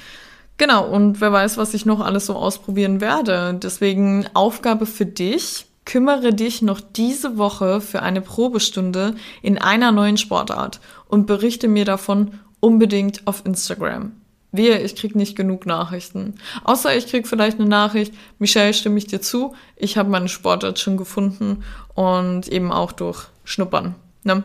[0.57, 3.59] Genau, und wer weiß, was ich noch alles so ausprobieren werde.
[3.61, 5.67] Deswegen Aufgabe für dich.
[5.85, 9.13] Kümmere dich noch diese Woche für eine Probestunde
[9.43, 14.13] in einer neuen Sportart und berichte mir davon unbedingt auf Instagram.
[14.51, 16.35] Wehe, ich krieg nicht genug Nachrichten.
[16.63, 20.79] Außer ich krieg vielleicht eine Nachricht, Michelle, stimme ich dir zu, ich habe meine Sportart
[20.79, 21.63] schon gefunden
[21.95, 23.95] und eben auch durch Schnuppern.
[24.23, 24.43] Ne?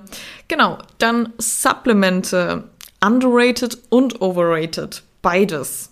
[0.48, 2.64] Genau, dann Supplemente,
[3.04, 5.91] underrated und overrated, beides.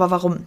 [0.00, 0.46] Aber warum?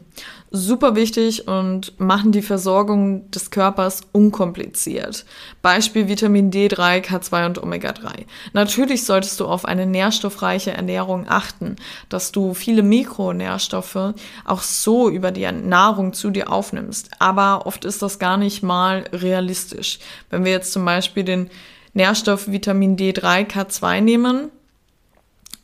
[0.50, 5.26] Super wichtig und machen die Versorgung des Körpers unkompliziert.
[5.62, 8.26] Beispiel Vitamin D3, K2 und Omega-3.
[8.54, 11.76] Natürlich solltest du auf eine nährstoffreiche Ernährung achten,
[12.08, 14.14] dass du viele Mikronährstoffe
[14.46, 17.10] auch so über die Nahrung zu dir aufnimmst.
[17.20, 20.00] Aber oft ist das gar nicht mal realistisch.
[20.30, 21.50] Wenn wir jetzt zum Beispiel den
[21.94, 24.50] Nährstoff Vitamin D3, K2 nehmen,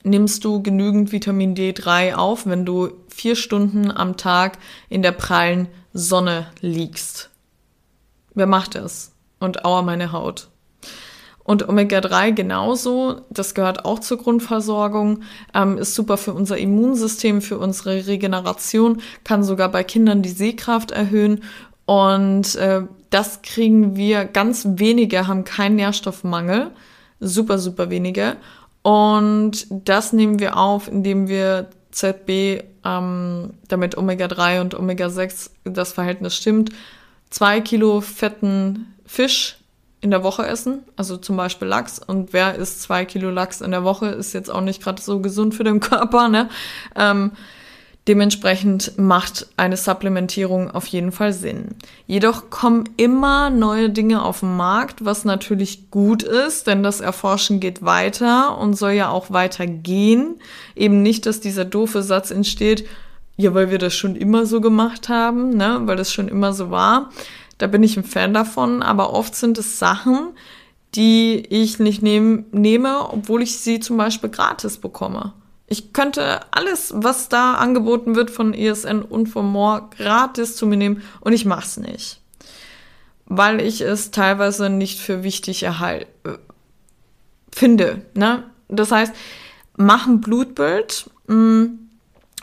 [0.08, 4.58] nimmst du genügend Vitamin D3 auf, wenn du vier Stunden am Tag
[4.90, 7.30] in der prallen Sonne liegst.
[8.34, 9.14] Wer macht das?
[9.40, 10.50] Und aua meine Haut.
[11.48, 15.22] Und Omega-3 genauso, das gehört auch zur Grundversorgung,
[15.54, 20.92] ähm, ist super für unser Immunsystem, für unsere Regeneration, kann sogar bei Kindern die Sehkraft
[20.92, 21.44] erhöhen.
[21.86, 26.72] Und äh, das kriegen wir, ganz wenige haben keinen Nährstoffmangel,
[27.22, 28.36] super, super wenige.
[28.88, 36.38] Und das nehmen wir auf, indem wir ZB, ähm, damit Omega-3 und Omega-6 das Verhältnis
[36.38, 36.70] stimmt,
[37.30, 39.58] zwei Kilo fetten Fisch
[40.00, 42.00] in der Woche essen, also zum Beispiel Lachs.
[42.00, 45.20] Und wer isst zwei Kilo Lachs in der Woche, ist jetzt auch nicht gerade so
[45.20, 46.48] gesund für den Körper, ne?
[46.96, 47.34] Ähm,
[48.08, 51.76] Dementsprechend macht eine Supplementierung auf jeden Fall Sinn.
[52.06, 57.60] Jedoch kommen immer neue Dinge auf den Markt, was natürlich gut ist, denn das Erforschen
[57.60, 60.36] geht weiter und soll ja auch weitergehen.
[60.74, 62.88] Eben nicht, dass dieser doofe Satz entsteht,
[63.36, 66.72] ja, weil wir das schon immer so gemacht haben, ne, weil das schon immer so
[66.72, 67.12] war.
[67.58, 70.30] Da bin ich ein Fan davon, aber oft sind es Sachen,
[70.96, 75.34] die ich nicht nehm, nehme, obwohl ich sie zum Beispiel gratis bekomme.
[75.68, 80.78] Ich könnte alles, was da angeboten wird von ESN und von More, gratis zu mir
[80.78, 82.22] nehmen und ich mach's nicht.
[83.26, 86.38] Weil ich es teilweise nicht für wichtig erhalte, äh,
[87.52, 88.06] finde.
[88.14, 88.44] Ne?
[88.70, 89.14] Das heißt,
[89.76, 91.87] mach ein Blutbild mh, mm,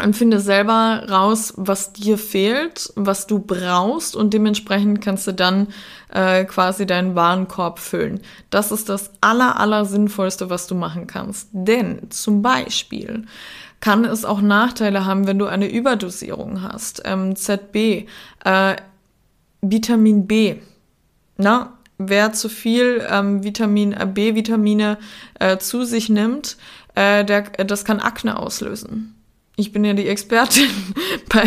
[0.02, 5.68] und finde selber raus, was dir fehlt, was du brauchst und dementsprechend kannst du dann
[6.08, 8.20] äh, quasi deinen Warenkorb füllen.
[8.50, 11.48] Das ist das aller, aller sinnvollste, was du machen kannst.
[11.52, 13.24] Denn zum Beispiel
[13.78, 17.02] kann es auch Nachteile haben, wenn du eine Überdosierung hast.
[17.04, 18.08] Ähm, ZB,
[18.44, 18.76] äh,
[19.60, 20.56] Vitamin B.
[21.36, 24.98] Na, wer zu viel ähm, Vitamin äh, B-Vitamine
[25.38, 26.56] äh, zu sich nimmt,
[26.94, 29.14] äh, der, das kann Akne auslösen.
[29.56, 30.68] Ich bin ja die Expertin
[31.28, 31.44] bei,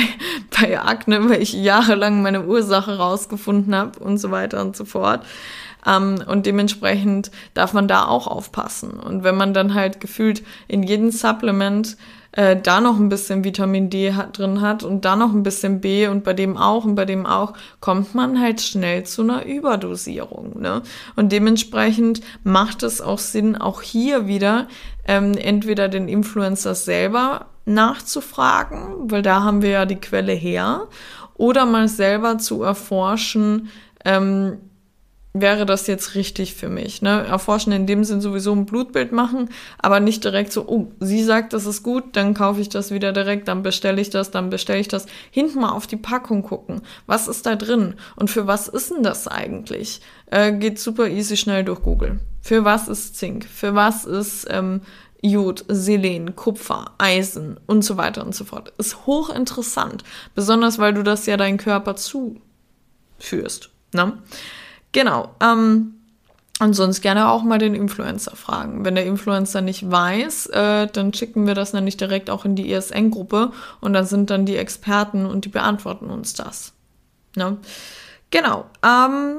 [0.59, 5.25] bei Akne, weil ich jahrelang meine Ursache rausgefunden habe und so weiter und so fort.
[5.85, 8.91] Ähm, und dementsprechend darf man da auch aufpassen.
[8.91, 11.97] Und wenn man dann halt gefühlt in jedem Supplement
[12.31, 15.81] äh, da noch ein bisschen Vitamin D hat, drin hat und da noch ein bisschen
[15.81, 19.45] B und bei dem auch und bei dem auch, kommt man halt schnell zu einer
[19.45, 20.61] Überdosierung.
[20.61, 20.81] Ne?
[21.15, 24.67] Und dementsprechend macht es auch Sinn, auch hier wieder
[25.05, 30.87] ähm, entweder den Influencer selber nachzufragen, weil da haben wir ja die Quelle her,
[31.35, 33.69] oder mal selber zu erforschen,
[34.03, 34.57] ähm,
[35.33, 37.01] wäre das jetzt richtig für mich?
[37.01, 37.25] Ne?
[37.27, 41.53] Erforschen in dem Sinn sowieso ein Blutbild machen, aber nicht direkt so, oh, sie sagt,
[41.53, 44.79] das ist gut, dann kaufe ich das wieder direkt, dann bestelle ich das, dann bestelle
[44.79, 45.05] ich das.
[45.31, 46.81] Hinten mal auf die Packung gucken.
[47.05, 47.95] Was ist da drin?
[48.15, 50.01] Und für was ist denn das eigentlich?
[50.31, 52.19] Äh, geht super easy schnell durch Google.
[52.41, 53.45] Für was ist Zink?
[53.45, 54.81] Für was ist ähm,
[55.21, 58.73] Jod, Selen, Kupfer, Eisen und so weiter und so fort?
[58.77, 60.03] Ist hochinteressant.
[60.35, 63.69] Besonders, weil du das ja deinem Körper zuführst.
[63.93, 64.13] Ne?
[64.91, 65.35] Genau.
[65.41, 65.93] Ähm,
[66.59, 68.83] und sonst gerne auch mal den Influencer fragen.
[68.83, 72.71] Wenn der Influencer nicht weiß, äh, dann schicken wir das nämlich direkt auch in die
[72.71, 76.73] ESN-Gruppe und dann sind dann die Experten und die beantworten uns das.
[77.35, 77.57] Ne?
[78.31, 78.65] Genau.
[78.83, 79.37] Ähm,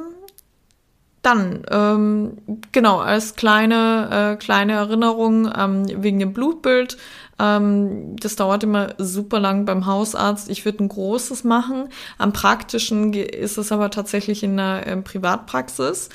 [1.23, 2.39] dann, ähm,
[2.73, 6.97] genau, als kleine, äh, kleine Erinnerung ähm, wegen dem Blutbild.
[7.39, 10.49] Ähm, das dauert immer super lang beim Hausarzt.
[10.49, 11.89] Ich würde ein großes machen.
[12.19, 16.09] Am praktischen ist es aber tatsächlich in einer äh, Privatpraxis.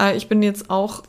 [0.00, 1.02] Äh, ich bin jetzt auch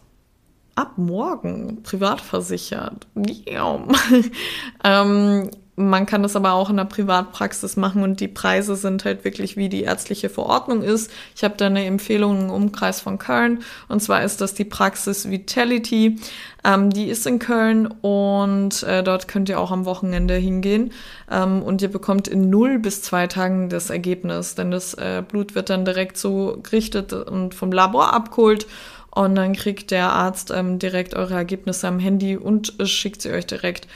[0.76, 3.08] ab morgen privat versichert.
[4.84, 5.50] ähm,
[5.80, 9.58] man kann das aber auch in der Privatpraxis machen und die Preise sind halt wirklich,
[9.58, 11.12] wie die ärztliche Verordnung ist.
[11.36, 13.60] Ich habe da eine Empfehlung im Umkreis von Köln.
[13.88, 16.18] Und zwar ist das die Praxis Vitality.
[16.64, 20.94] Ähm, die ist in Köln und äh, dort könnt ihr auch am Wochenende hingehen.
[21.30, 25.54] Ähm, und ihr bekommt in null bis zwei Tagen das Ergebnis, denn das äh, Blut
[25.54, 28.66] wird dann direkt so gerichtet und vom Labor abgeholt.
[29.12, 33.32] Und dann kriegt der Arzt ähm, direkt eure Ergebnisse am Handy und äh, schickt sie
[33.32, 33.88] euch direkt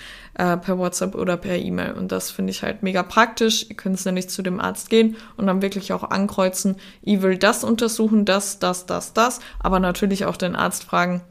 [0.41, 1.93] äh, per WhatsApp oder per E-Mail.
[1.93, 3.69] Und das finde ich halt mega praktisch.
[3.69, 7.63] Ihr könnt nämlich zu dem Arzt gehen und dann wirklich auch ankreuzen, ich will das
[7.63, 9.39] untersuchen, das, das, das, das.
[9.59, 11.21] Aber natürlich auch den Arzt fragen,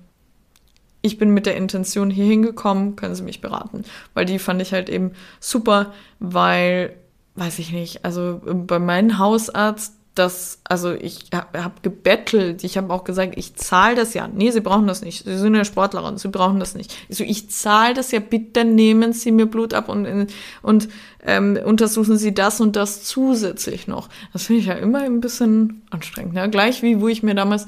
[1.03, 3.83] ich bin mit der Intention hier hingekommen, können Sie mich beraten.
[4.15, 6.95] Weil die fand ich halt eben super, weil,
[7.35, 12.93] weiß ich nicht, also bei meinem Hausarzt, das, also ich habe hab gebettelt, ich habe
[12.93, 14.29] auch gesagt, ich zahle das ja.
[14.29, 15.25] Nee, Sie brauchen das nicht.
[15.25, 16.95] Sie sind ja Sportlerin, Sie brauchen das nicht.
[17.09, 20.29] Ich so, ich zahle das ja, bitte nehmen Sie mir Blut ab und,
[20.63, 20.89] und
[21.25, 24.09] ähm, untersuchen Sie das und das zusätzlich noch.
[24.33, 26.35] Das finde ich ja immer ein bisschen anstrengend.
[26.35, 26.51] Ne?
[26.51, 27.67] Gleich wie, wo ich mir damals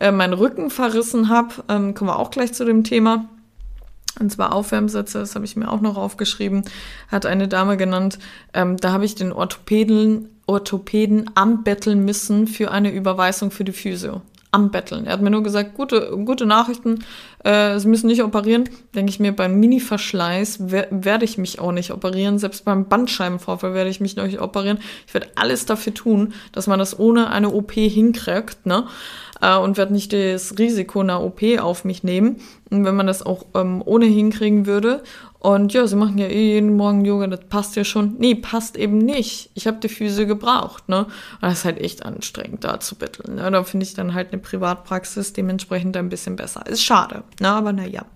[0.00, 3.28] äh, meinen Rücken verrissen habe, ähm, kommen wir auch gleich zu dem Thema.
[4.20, 6.62] Und zwar Aufwärmsätze, das habe ich mir auch noch aufgeschrieben,
[7.10, 8.18] hat eine Dame genannt.
[8.52, 14.20] Ähm, da habe ich den Orthopäden Orthopäden anbetteln müssen für eine Überweisung für die Physio.
[14.50, 15.06] Anbetteln.
[15.06, 17.04] Er hat mir nur gesagt, gute, gute Nachrichten,
[17.42, 18.68] äh, Sie müssen nicht operieren.
[18.94, 22.38] Denke ich mir, beim Mini-Verschleiß wer werde ich mich auch nicht operieren.
[22.38, 24.78] Selbst beim Bandscheibenvorfall werde ich mich nicht operieren.
[25.08, 28.86] Ich werde alles dafür tun, dass man das ohne eine OP hinkriegt, ne?
[29.44, 33.44] Äh, und werde nicht das Risiko einer OP auf mich nehmen, wenn man das auch
[33.54, 35.02] ähm, ohne hinkriegen würde.
[35.38, 38.14] Und ja, sie machen ja eh jeden Morgen Yoga, das passt ja schon.
[38.18, 39.50] Nee, passt eben nicht.
[39.52, 41.04] Ich habe die Füße gebraucht, ne?
[41.04, 43.34] Und das ist halt echt anstrengend, da zu betteln.
[43.34, 43.50] Ne?
[43.50, 46.66] Da finde ich dann halt eine Privatpraxis dementsprechend ein bisschen besser.
[46.66, 47.48] Ist schade, ne?
[47.48, 48.06] Aber naja.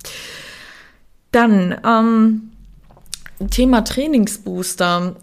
[1.32, 2.52] Dann, ähm,
[3.50, 5.14] Thema Trainingsbooster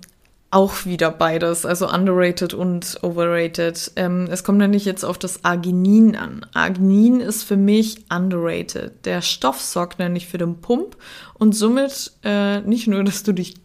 [0.51, 3.91] auch wieder beides, also underrated und overrated.
[3.95, 6.45] Ähm, es kommt nämlich jetzt auf das Arginin an.
[6.53, 9.05] Arginin ist für mich underrated.
[9.05, 10.95] Der Stoff sorgt nämlich für den Pump
[11.33, 13.55] und somit äh, nicht nur, dass du dich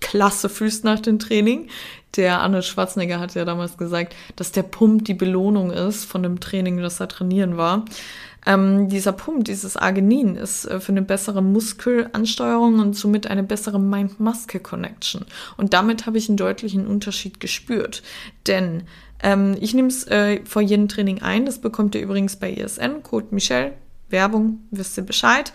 [0.00, 1.68] klasse fühlst nach dem Training.
[2.16, 6.40] Der Arnold Schwarzenegger hat ja damals gesagt, dass der Pump die Belohnung ist von dem
[6.40, 7.84] Training, das er trainieren war.
[8.44, 13.78] Ähm, dieser Pump, dieses Arginin, ist äh, für eine bessere Muskelansteuerung und somit eine bessere
[13.78, 15.26] Mind-Muscle-Connection.
[15.56, 18.02] Und damit habe ich einen deutlichen Unterschied gespürt.
[18.46, 18.82] Denn
[19.22, 21.46] ähm, ich nehme es äh, vor jedem Training ein.
[21.46, 23.74] Das bekommt ihr übrigens bei ESN, Code Michelle.
[24.12, 25.52] Werbung, wisst ihr Bescheid.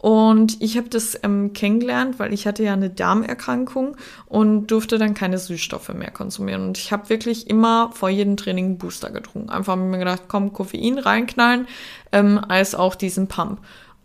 [0.00, 5.12] Und ich habe das ähm, kennengelernt, weil ich hatte ja eine Darmerkrankung und durfte dann
[5.12, 6.62] keine Süßstoffe mehr konsumieren.
[6.68, 9.50] Und ich habe wirklich immer vor jedem Training einen Booster getrunken.
[9.50, 11.68] Einfach mir gedacht, komm, Koffein reinknallen,
[12.12, 13.60] ähm, als auch diesen Pump.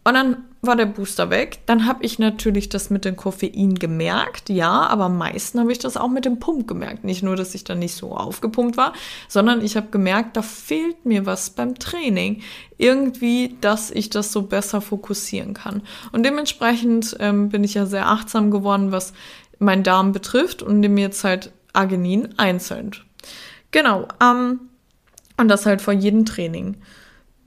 [0.08, 1.60] Und dann war der Booster weg.
[1.66, 5.80] Dann habe ich natürlich das mit dem Koffein gemerkt, ja, aber am meisten habe ich
[5.80, 7.04] das auch mit dem Pump gemerkt.
[7.04, 8.94] Nicht nur, dass ich dann nicht so aufgepumpt war,
[9.28, 12.44] sondern ich habe gemerkt, da fehlt mir was beim Training.
[12.78, 15.82] Irgendwie, dass ich das so besser fokussieren kann.
[16.12, 19.14] Und dementsprechend ähm, bin ich ja sehr achtsam geworden, was
[19.58, 22.92] meinen Darm betrifft und nehme jetzt halt Arginin einzeln.
[23.72, 24.08] Genau.
[24.22, 24.60] Ähm,
[25.38, 26.78] und das halt vor jedem Training.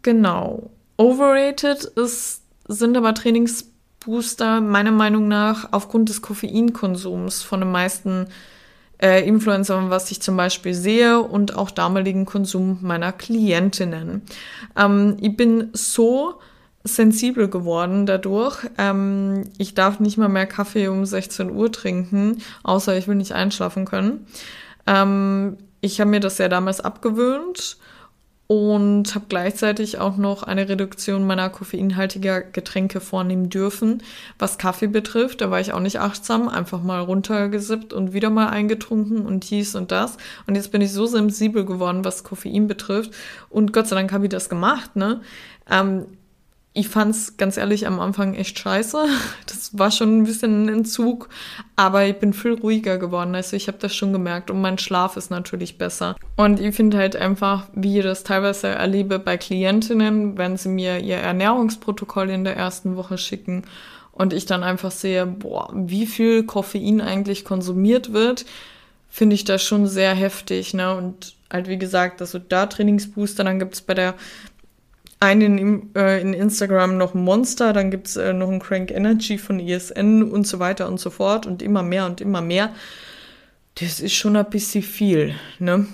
[0.02, 0.70] Genau.
[0.96, 8.26] Overrated ist sind aber Trainingsbooster meiner Meinung nach aufgrund des Koffeinkonsums von den meisten
[9.00, 14.22] äh, Influencern, was ich zum Beispiel sehe und auch damaligen Konsum meiner Klientinnen.
[14.76, 16.34] Ähm, ich bin so
[16.84, 18.66] sensibel geworden dadurch.
[18.76, 23.32] Ähm, ich darf nicht mal mehr Kaffee um 16 Uhr trinken, außer ich will nicht
[23.32, 24.26] einschlafen können.
[24.86, 27.78] Ähm, ich habe mir das ja damals abgewöhnt
[28.48, 34.02] und habe gleichzeitig auch noch eine Reduktion meiner koffeinhaltiger Getränke vornehmen dürfen.
[34.38, 38.48] Was Kaffee betrifft, da war ich auch nicht achtsam, einfach mal runtergesippt und wieder mal
[38.48, 40.16] eingetrunken und dies und das.
[40.46, 43.10] Und jetzt bin ich so sensibel geworden, was Koffein betrifft.
[43.50, 45.20] Und Gott sei Dank habe ich das gemacht, ne?
[45.70, 46.06] Ähm,
[46.74, 49.04] ich fand es ganz ehrlich am Anfang echt scheiße.
[49.46, 51.28] Das war schon ein bisschen ein Entzug,
[51.76, 53.34] aber ich bin viel ruhiger geworden.
[53.34, 56.16] Also ich habe das schon gemerkt und mein Schlaf ist natürlich besser.
[56.36, 61.00] Und ich finde halt einfach, wie ich das teilweise erlebe bei Klientinnen, wenn sie mir
[61.00, 63.64] ihr Ernährungsprotokoll in der ersten Woche schicken
[64.12, 68.46] und ich dann einfach sehe, boah, wie viel Koffein eigentlich konsumiert wird,
[69.08, 70.72] finde ich das schon sehr heftig.
[70.72, 70.94] Ne?
[70.94, 74.14] Und halt wie gesagt, also da Trainingsbooster, dann gibt es bei der
[75.20, 79.58] einen in, äh, in Instagram noch Monster, dann gibt's äh, noch ein Crank Energy von
[79.58, 82.70] ESN und so weiter und so fort und immer mehr und immer mehr.
[83.76, 85.86] Das ist schon ein bisschen viel, ne?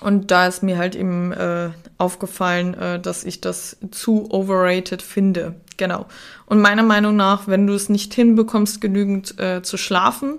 [0.00, 5.56] Und da ist mir halt eben äh, aufgefallen, äh, dass ich das zu overrated finde.
[5.76, 6.06] Genau.
[6.46, 10.38] Und meiner Meinung nach, wenn du es nicht hinbekommst, genügend äh, zu schlafen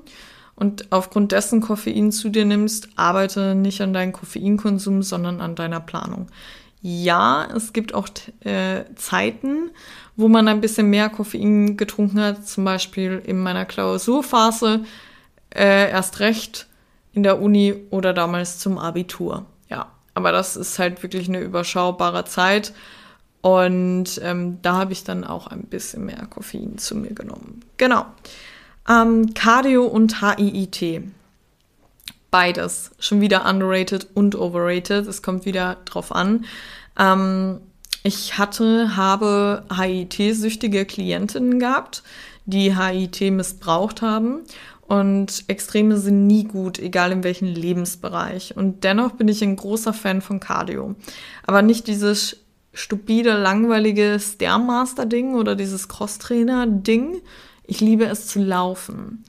[0.55, 5.79] und aufgrund dessen Koffein zu dir nimmst, arbeite nicht an deinem Koffeinkonsum, sondern an deiner
[5.79, 6.27] Planung
[6.85, 8.09] ja, es gibt auch
[8.41, 9.71] äh, Zeiten,
[10.17, 14.83] wo man ein bisschen mehr Koffein getrunken hat, zum Beispiel in meiner Klausurphase,
[15.55, 16.67] äh, erst recht
[17.13, 19.45] in der Uni oder damals zum Abitur.
[19.69, 22.73] Ja, aber das ist halt wirklich eine überschaubare Zeit.
[23.41, 27.61] Und ähm, da habe ich dann auch ein bisschen mehr Koffein zu mir genommen.
[27.77, 28.05] Genau.
[28.89, 31.01] Ähm, Cardio und HIIT.
[32.33, 32.89] Beides.
[32.97, 35.05] Schon wieder underrated und overrated.
[35.05, 36.45] Es kommt wieder drauf an.
[36.97, 37.59] Ähm,
[38.01, 42.01] ich hatte, habe HIT-süchtige Klientinnen gehabt,
[42.47, 44.39] die HIT missbraucht haben.
[44.81, 48.57] Und Extreme sind nie gut, egal in welchem Lebensbereich.
[48.57, 50.95] Und dennoch bin ich ein großer Fan von Cardio.
[51.45, 52.37] Aber nicht dieses
[52.73, 57.21] stupide, langweilige Stairmaster-Ding oder dieses Crosstrainer-Ding.
[57.67, 59.23] Ich liebe es zu laufen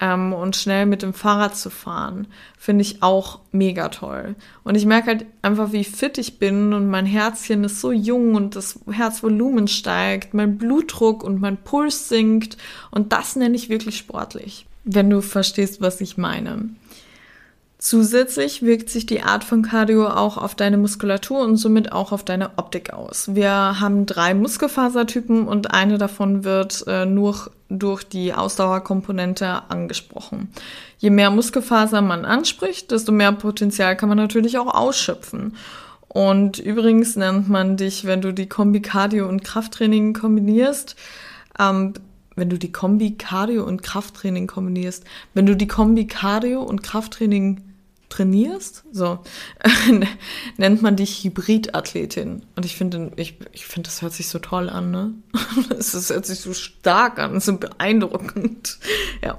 [0.00, 2.26] ähm, und schnell mit dem Fahrrad zu fahren,
[2.58, 4.34] finde ich auch mega toll.
[4.64, 8.34] Und ich merke halt einfach, wie fit ich bin und mein Herzchen ist so jung
[8.34, 12.56] und das Herzvolumen steigt, mein Blutdruck und mein Puls sinkt
[12.90, 16.70] und das nenne ich wirklich sportlich, wenn du verstehst, was ich meine.
[17.78, 22.24] Zusätzlich wirkt sich die Art von Cardio auch auf deine Muskulatur und somit auch auf
[22.24, 23.34] deine Optik aus.
[23.34, 30.50] Wir haben drei Muskelfasertypen und eine davon wird äh, nur durch die Ausdauerkomponente angesprochen.
[30.98, 35.56] Je mehr Muskelfaser man anspricht, desto mehr Potenzial kann man natürlich auch ausschöpfen.
[36.08, 40.96] Und übrigens nennt man dich, wenn du die Kombi Cardio und Krafttraining kombinierst,
[41.58, 41.94] ähm,
[42.36, 47.62] wenn du die Kombi Cardio und Krafttraining kombinierst, wenn du die Kombi Cardio und Krafttraining
[48.08, 49.18] trainierst, so
[50.56, 52.42] nennt man dich Hybridathletin.
[52.54, 55.14] Und ich finde, ich, ich finde, das hört sich so toll an, ne?
[55.68, 58.78] Das hört sich so stark an, so beeindruckend.
[59.24, 59.38] Ja.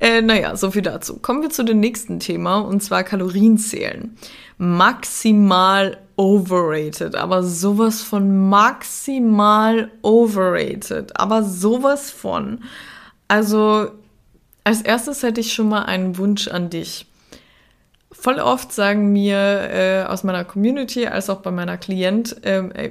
[0.00, 1.18] Äh, naja, so viel dazu.
[1.18, 4.16] Kommen wir zu dem nächsten Thema, und zwar Kalorienzählen.
[4.58, 12.62] Maximal overrated, aber sowas von maximal overrated, aber sowas von.
[13.28, 13.90] Also,
[14.64, 17.09] als erstes hätte ich schon mal einen Wunsch an dich
[18.12, 22.90] Voll oft sagen mir äh, aus meiner Community, als auch bei meiner Klient, ähm, äh,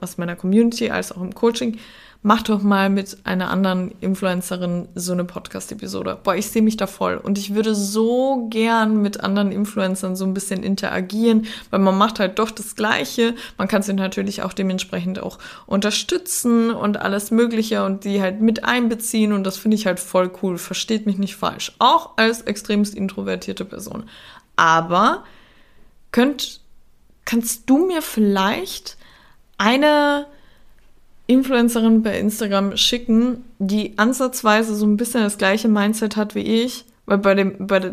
[0.00, 1.78] aus meiner Community, als auch im Coaching,
[2.22, 6.18] mach doch mal mit einer anderen Influencerin so eine Podcast-Episode.
[6.22, 7.16] Boah, ich sehe mich da voll.
[7.16, 12.20] Und ich würde so gern mit anderen Influencern so ein bisschen interagieren, weil man macht
[12.20, 13.34] halt doch das Gleiche.
[13.56, 18.64] Man kann sie natürlich auch dementsprechend auch unterstützen und alles Mögliche und die halt mit
[18.64, 19.32] einbeziehen.
[19.32, 20.58] Und das finde ich halt voll cool.
[20.58, 21.72] Versteht mich nicht falsch.
[21.78, 24.04] Auch als extremst introvertierte Person.
[24.60, 25.24] Aber
[26.12, 26.60] könnt,
[27.24, 28.98] kannst du mir vielleicht
[29.56, 30.26] eine
[31.26, 36.84] Influencerin bei Instagram schicken, die ansatzweise so ein bisschen das gleiche Mindset hat wie ich.
[37.06, 37.92] Weil bei dem, bei der,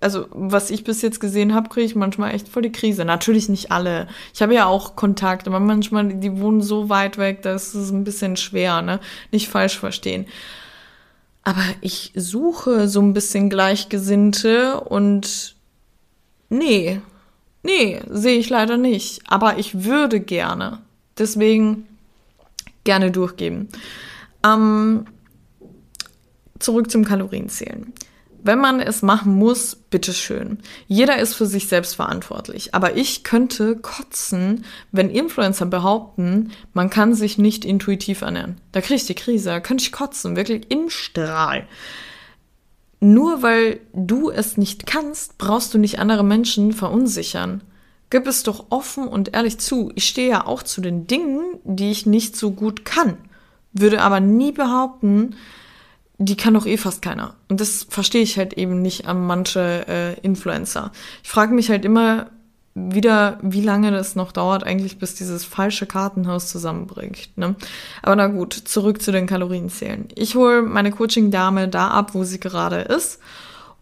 [0.00, 3.04] also was ich bis jetzt gesehen habe, kriege ich manchmal echt voll die Krise.
[3.04, 4.08] Natürlich nicht alle.
[4.34, 7.92] Ich habe ja auch Kontakt, aber manchmal, die wohnen so weit weg, da ist es
[7.92, 8.98] ein bisschen schwer, ne?
[9.30, 10.26] Nicht falsch verstehen.
[11.44, 15.54] Aber ich suche so ein bisschen Gleichgesinnte und
[16.50, 17.00] nee,
[17.62, 19.22] nee, sehe ich leider nicht.
[19.26, 20.78] Aber ich würde gerne.
[21.18, 21.86] Deswegen
[22.84, 23.68] gerne durchgeben.
[24.44, 25.06] Ähm,
[26.58, 27.92] zurück zum Kalorienzählen.
[28.42, 30.60] Wenn man es machen muss, bitteschön.
[30.86, 32.74] Jeder ist für sich selbst verantwortlich.
[32.74, 38.56] Aber ich könnte kotzen, wenn Influencer behaupten, man kann sich nicht intuitiv ernähren.
[38.72, 41.66] Da kriege ich die Krise, da könnte ich kotzen, wirklich im Strahl.
[43.00, 47.62] Nur weil du es nicht kannst, brauchst du nicht andere Menschen verunsichern.
[48.10, 49.90] Gib es doch offen und ehrlich zu.
[49.94, 53.16] Ich stehe ja auch zu den Dingen, die ich nicht so gut kann.
[53.72, 55.36] Würde aber nie behaupten,
[56.18, 57.34] die kann doch eh fast keiner.
[57.48, 60.92] Und das verstehe ich halt eben nicht an manche äh, Influencer.
[61.22, 62.30] Ich frage mich halt immer
[62.88, 67.36] wieder, wie lange das noch dauert, eigentlich, bis dieses falsche Kartenhaus zusammenbringt.
[67.36, 67.54] Ne?
[68.02, 70.08] Aber na gut, zurück zu den Kalorienzählen.
[70.14, 73.20] Ich hole meine Coaching-Dame da ab, wo sie gerade ist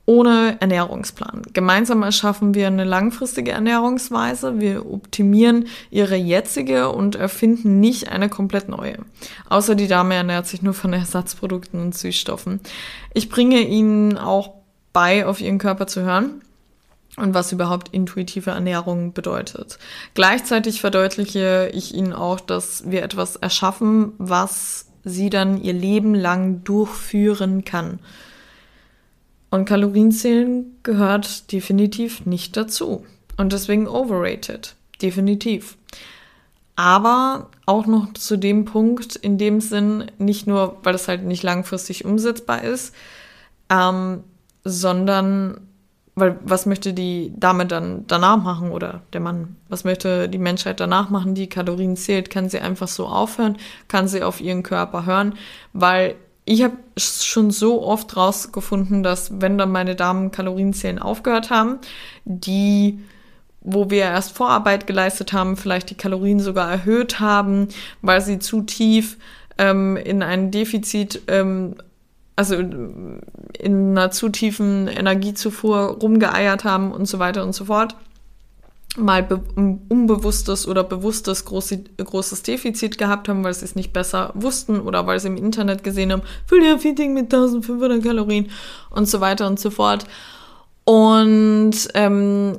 [0.08, 1.42] ohne Ernährungsplan.
[1.52, 4.58] Gemeinsam erschaffen wir eine langfristige Ernährungsweise.
[4.58, 8.96] Wir optimieren ihre jetzige und erfinden nicht eine komplett neue.
[9.50, 12.60] Außer die Dame ernährt sich nur von Ersatzprodukten und Süßstoffen.
[13.12, 14.54] Ich bringe ihnen auch
[14.94, 16.40] bei, auf ihren Körper zu hören
[17.20, 19.78] und was überhaupt intuitive Ernährung bedeutet.
[20.14, 26.64] Gleichzeitig verdeutliche ich ihnen auch, dass wir etwas erschaffen, was sie dann ihr Leben lang
[26.64, 28.00] durchführen kann.
[29.50, 33.04] Und Kalorienzählen gehört definitiv nicht dazu.
[33.36, 34.74] Und deswegen overrated.
[35.00, 35.78] Definitiv.
[36.76, 41.42] Aber auch noch zu dem Punkt, in dem Sinn, nicht nur, weil es halt nicht
[41.42, 42.94] langfristig umsetzbar ist,
[43.70, 44.22] ähm,
[44.64, 45.67] sondern
[46.20, 49.56] weil was möchte die Dame dann danach machen oder der Mann?
[49.68, 52.30] Was möchte die Menschheit danach machen, die Kalorien zählt?
[52.30, 53.56] Kann sie einfach so aufhören?
[53.88, 55.34] Kann sie auf ihren Körper hören?
[55.72, 56.14] Weil
[56.44, 61.78] ich habe schon so oft rausgefunden, dass wenn dann meine Damen Kalorienzählen aufgehört haben,
[62.24, 63.00] die
[63.60, 67.68] wo wir erst Vorarbeit geleistet haben, vielleicht die Kalorien sogar erhöht haben,
[68.02, 69.18] weil sie zu tief
[69.58, 71.74] ähm, in ein Defizit, ähm,
[72.38, 73.20] also in
[73.58, 77.96] einer zu tiefen Energiezufuhr rumgeeiert haben und so weiter und so fort
[78.96, 79.26] mal
[79.88, 85.06] unbewusstes oder bewusstes große, großes Defizit gehabt haben, weil sie es nicht besser wussten oder
[85.06, 88.50] weil sie im Internet gesehen haben, Full Feeding mit 1500 Kalorien
[88.90, 90.04] und so weiter und so fort.
[90.84, 92.56] Und ähm,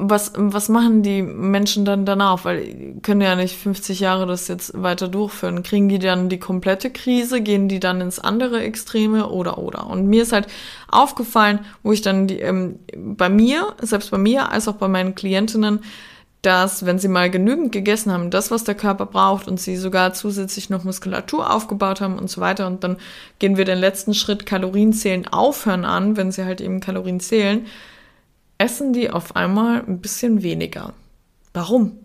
[0.00, 2.44] was, was machen die Menschen dann danach?
[2.44, 5.64] Weil die können ja nicht 50 Jahre das jetzt weiter durchführen.
[5.64, 7.40] Kriegen die dann die komplette Krise?
[7.40, 9.28] Gehen die dann ins andere Extreme?
[9.28, 9.88] Oder, oder?
[9.88, 10.46] Und mir ist halt
[10.86, 15.16] aufgefallen, wo ich dann die, ähm, bei mir, selbst bei mir, als auch bei meinen
[15.16, 15.80] Klientinnen,
[16.42, 20.12] dass wenn sie mal genügend gegessen haben, das, was der Körper braucht und sie sogar
[20.12, 22.98] zusätzlich noch Muskulatur aufgebaut haben und so weiter und dann
[23.40, 27.66] gehen wir den letzten Schritt Kalorienzählen aufhören an, wenn sie halt eben Kalorien zählen,
[28.58, 30.92] essen die auf einmal ein bisschen weniger.
[31.54, 31.98] Warum?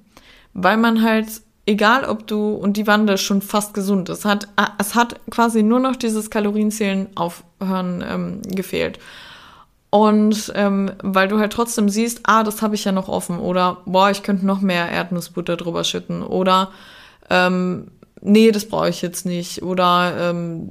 [0.54, 1.28] Weil man halt,
[1.66, 4.48] egal ob du, und die Wande schon fast gesund, es hat,
[4.78, 9.00] es hat quasi nur noch dieses Kalorienzählen aufhören ähm, gefehlt.
[9.90, 13.38] Und ähm, weil du halt trotzdem siehst, ah, das habe ich ja noch offen.
[13.38, 16.24] Oder, boah, ich könnte noch mehr Erdnussbutter drüber schütten.
[16.24, 16.72] Oder,
[17.30, 17.92] ähm,
[18.24, 19.62] nee, das brauche ich jetzt nicht.
[19.62, 20.70] Oder ähm,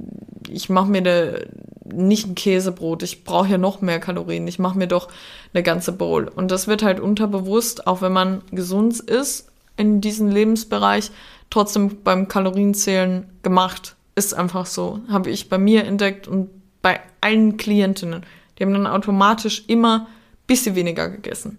[0.49, 1.47] ich mache mir de,
[1.85, 5.09] nicht ein Käsebrot, ich brauche ja noch mehr Kalorien, ich mache mir doch
[5.53, 6.27] eine ganze Bowl.
[6.27, 11.11] Und das wird halt unterbewusst, auch wenn man gesund ist in diesem Lebensbereich,
[11.49, 13.95] trotzdem beim Kalorienzählen gemacht.
[14.15, 14.99] Ist einfach so.
[15.09, 16.49] Habe ich bei mir entdeckt und
[16.81, 18.23] bei allen Klientinnen.
[18.57, 20.07] Die haben dann automatisch immer ein
[20.45, 21.57] bisschen weniger gegessen.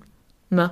[0.51, 0.71] Ne?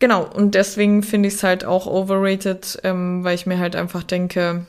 [0.00, 4.02] Genau, und deswegen finde ich es halt auch overrated, ähm, weil ich mir halt einfach
[4.02, 4.66] denke,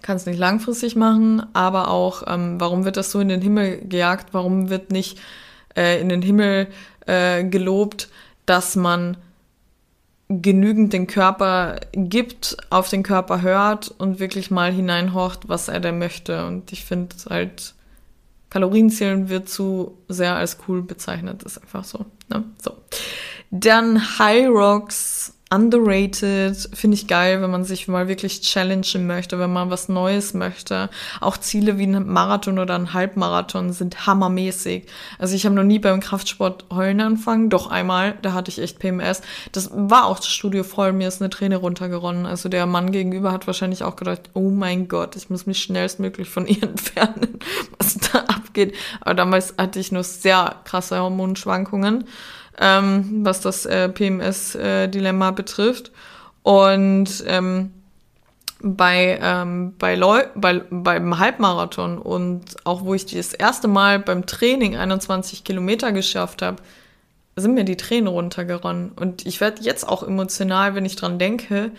[0.00, 3.86] kann es nicht langfristig machen, aber auch, ähm, warum wird das so in den Himmel
[3.86, 4.28] gejagt?
[4.32, 5.18] Warum wird nicht
[5.76, 6.68] äh, in den Himmel
[7.06, 8.08] äh, gelobt,
[8.46, 9.18] dass man
[10.28, 15.98] genügend den Körper gibt, auf den Körper hört und wirklich mal hineinhorcht, was er denn
[15.98, 16.46] möchte.
[16.46, 17.74] Und ich finde halt,
[18.48, 22.06] Kalorienzählen wird zu sehr als cool bezeichnet, ist einfach so.
[22.30, 22.44] Ne?
[22.62, 22.72] So.
[23.56, 29.52] Dann High Rocks underrated, finde ich geil, wenn man sich mal wirklich challengen möchte, wenn
[29.52, 30.90] man was Neues möchte.
[31.20, 34.86] Auch Ziele wie ein Marathon oder ein Halbmarathon sind hammermäßig.
[35.20, 38.80] Also ich habe noch nie beim Kraftsport heulen angefangen, doch einmal, da hatte ich echt
[38.80, 39.22] PMS.
[39.52, 42.26] Das war auch das Studio voll, mir ist eine Träne runtergeronnen.
[42.26, 46.28] Also der Mann gegenüber hat wahrscheinlich auch gedacht, oh mein Gott, ich muss mich schnellstmöglich
[46.28, 47.38] von ihr entfernen,
[47.78, 48.74] was da abgeht.
[49.00, 52.06] Aber damals hatte ich nur sehr krasse Hormonschwankungen
[52.60, 55.92] ähm, was das äh, PMS-Dilemma äh, betrifft.
[56.42, 57.72] Und ähm,
[58.60, 64.24] bei, ähm, bei, Leu bei beim Halbmarathon und auch wo ich das erste Mal beim
[64.24, 66.62] Training 21 Kilometer geschafft habe,
[67.36, 68.92] sind mir die Tränen runtergeronnen.
[68.92, 71.72] Und ich werde jetzt auch emotional, wenn ich dran denke,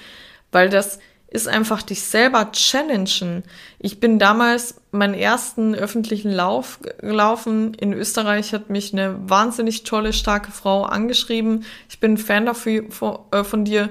[0.51, 0.99] weil das
[1.35, 3.43] ist einfach dich selber challengen.
[3.77, 7.73] Ich bin damals meinen ersten öffentlichen Lauf gelaufen.
[7.73, 11.65] In Österreich hat mich eine wahnsinnig tolle, starke Frau angeschrieben.
[11.89, 12.85] Ich bin ein Fan dafür,
[13.31, 13.89] äh, von dir.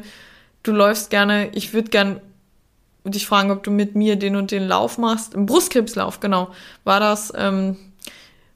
[0.62, 1.50] Du läufst gerne.
[1.52, 2.20] Ich würde gern
[3.04, 5.34] dich fragen, ob du mit mir den und den Lauf machst.
[5.34, 6.48] Im Brustkrebslauf, genau,
[6.84, 7.76] war das, ähm,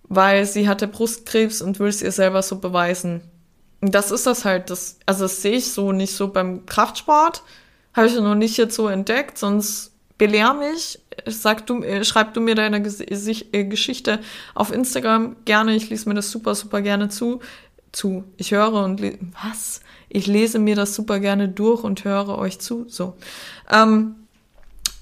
[0.04, 3.20] weil sie hatte Brustkrebs und will es ihr selber so beweisen.
[3.82, 4.70] Und das ist das halt.
[4.70, 7.42] Das, also das sehe ich so nicht so beim Kraftsport
[7.98, 11.00] habe ich noch nicht jetzt so entdeckt, sonst belehr mich.
[11.26, 14.20] Sag du, äh, schreib du mir deine äh, Geschichte
[14.54, 15.74] auf Instagram gerne.
[15.74, 17.40] Ich lese mir das super, super gerne zu.
[17.92, 18.24] Zu.
[18.36, 19.02] Ich höre und
[19.42, 19.80] was?
[20.08, 22.86] Ich lese mir das super gerne durch und höre euch zu.
[22.88, 23.16] So.
[23.70, 24.14] Ähm,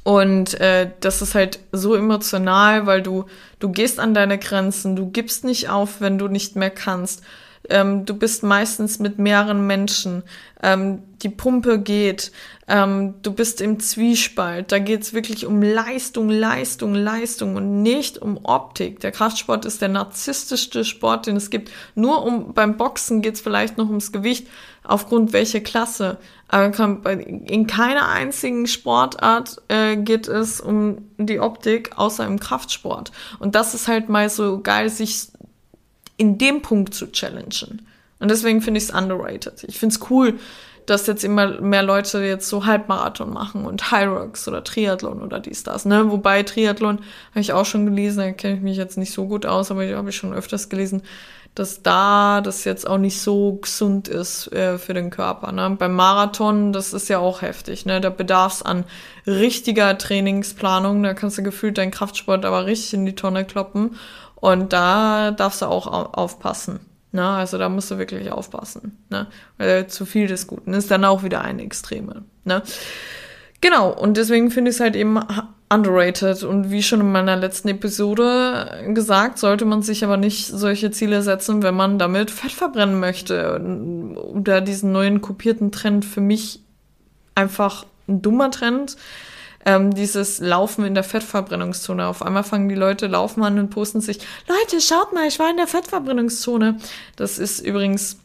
[0.03, 3.25] und äh, das ist halt so emotional, weil du,
[3.59, 7.23] du gehst an deine Grenzen, du gibst nicht auf, wenn du nicht mehr kannst.
[7.71, 10.23] Ähm, du bist meistens mit mehreren Menschen.
[10.63, 12.33] Ähm, die Pumpe geht.
[12.69, 14.73] Ähm, du bist im Zwiespalt.
[14.73, 19.01] Da geht es wirklich um Leistung, Leistung, Leistung und nicht um Optik.
[19.01, 21.71] Der Kraftsport ist der narzisstischste Sport, den es gibt.
[21.95, 24.49] Nur um beim Boxen geht es vielleicht noch ums Gewicht,
[24.83, 26.19] aufgrund welcher Klasse.
[26.49, 33.11] Aber in keiner einzigen Sportart äh, geht es um die Optik, außer im Kraftsport.
[33.39, 35.29] Und das ist halt mal so geil, sich
[36.17, 37.87] in dem Punkt zu challengen.
[38.19, 39.65] Und deswegen finde ich es underrated.
[39.65, 40.39] Ich finde es cool,
[40.87, 45.65] dass jetzt immer mehr Leute jetzt so Halbmarathon machen und Rocks oder Triathlon oder dies,
[45.65, 45.85] das.
[45.85, 46.11] Ne?
[46.11, 46.99] Wobei Triathlon
[47.31, 49.85] habe ich auch schon gelesen, da kenne ich mich jetzt nicht so gut aus, aber
[49.85, 51.03] ich habe ich schon öfters gelesen,
[51.57, 55.53] dass da das jetzt auch nicht so gesund ist äh, für den Körper.
[55.53, 55.75] Ne?
[55.79, 57.87] Beim Marathon, das ist ja auch heftig.
[57.87, 58.01] Ne?
[58.01, 58.85] Da bedarf es an
[59.27, 61.03] richtiger Trainingsplanung.
[61.03, 63.97] Da kannst du gefühlt deinen Kraftsport aber richtig in die Tonne kloppen.
[64.47, 66.79] Und da darfst du auch aufpassen.
[67.11, 67.29] Ne?
[67.29, 68.97] Also da musst du wirklich aufpassen.
[69.11, 69.27] Ne?
[69.59, 72.23] Weil zu viel des Guten ist dann auch wieder eine Extreme.
[72.45, 72.63] Ne?
[73.61, 75.19] Genau, und deswegen finde ich es halt eben
[75.69, 76.45] underrated.
[76.45, 81.23] Und wie schon in meiner letzten Episode gesagt, sollte man sich aber nicht solche Ziele
[81.23, 83.61] setzen, wenn man damit Fett verbrennen möchte.
[84.33, 86.61] Oder diesen neuen kopierten Trend für mich
[87.35, 88.97] einfach ein dummer Trend
[89.67, 92.07] ähm, dieses Laufen in der Fettverbrennungszone.
[92.07, 95.51] Auf einmal fangen die Leute laufen an und posten sich, Leute, schaut mal, ich war
[95.51, 96.79] in der Fettverbrennungszone.
[97.17, 98.19] Das ist übrigens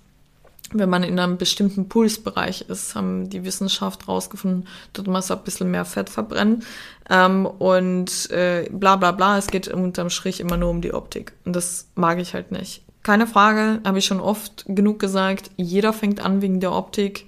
[0.73, 5.69] wenn man in einem bestimmten Pulsbereich ist, haben die Wissenschaft rausgefunden, dort muss ein bisschen
[5.69, 6.63] mehr Fett verbrennen.
[7.09, 11.33] Ähm, und äh, bla bla bla, es geht unterm Strich immer nur um die Optik.
[11.43, 12.83] Und das mag ich halt nicht.
[13.03, 17.27] Keine Frage, habe ich schon oft genug gesagt, jeder fängt an wegen der Optik.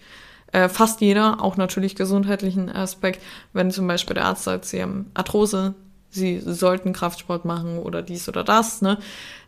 [0.54, 5.12] Äh, fast jeder, auch natürlich gesundheitlichen Aspekt, wenn zum Beispiel der Arzt sagt, sie haben
[5.16, 5.74] Arthrose,
[6.10, 9.00] sie sollten Kraftsport machen oder dies oder das, ne?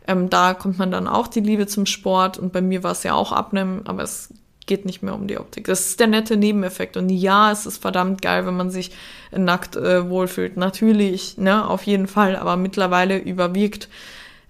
[0.08, 3.02] Ähm, da kommt man dann auch die Liebe zum Sport und bei mir war es
[3.04, 4.32] ja auch abnehmen, aber es
[4.66, 5.66] geht nicht mehr um die Optik.
[5.66, 6.96] Das ist der nette Nebeneffekt.
[6.96, 8.90] Und ja, es ist verdammt geil, wenn man sich
[9.30, 10.56] nackt äh, wohlfühlt.
[10.56, 12.36] Natürlich, ne, auf jeden Fall.
[12.36, 13.88] Aber mittlerweile überwiegt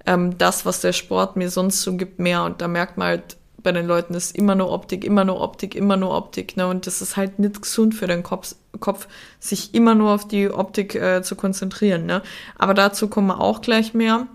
[0.07, 2.45] ähm, das, was der Sport mir sonst so gibt, mehr.
[2.45, 3.37] Und da merkt man halt,
[3.67, 6.57] bei den Leuten ist immer nur Optik, immer nur Optik, immer nur Optik.
[6.57, 6.69] Ne?
[6.69, 9.09] Und das ist halt nicht gesund für den Kopf, Kopf
[9.41, 12.07] sich immer nur auf die Optik äh, zu konzentrieren.
[12.07, 12.23] Ne?
[12.57, 14.29] Aber dazu kommen wir auch gleich mehr.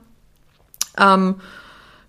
[0.98, 1.36] Ähm,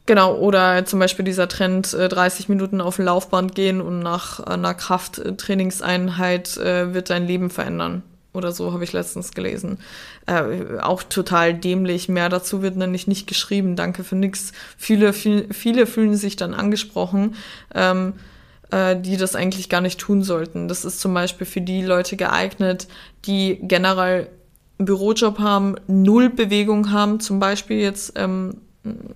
[0.05, 4.41] Genau, oder zum Beispiel dieser Trend, äh, 30 Minuten auf dem Laufband gehen und nach
[4.41, 8.03] einer Krafttrainingseinheit äh, wird dein Leben verändern
[8.33, 9.78] oder so habe ich letztens gelesen.
[10.26, 12.09] Äh, auch total dämlich.
[12.09, 13.76] Mehr dazu wird nämlich nicht geschrieben.
[13.76, 14.53] Danke für nix.
[14.76, 17.35] Viele, viel, viele fühlen sich dann angesprochen,
[17.74, 18.14] ähm,
[18.70, 20.68] äh, die das eigentlich gar nicht tun sollten.
[20.68, 22.89] Das ist zum Beispiel für die Leute geeignet,
[23.26, 24.28] die generell
[24.78, 28.57] einen Bürojob haben, null Bewegung haben, zum Beispiel jetzt ähm,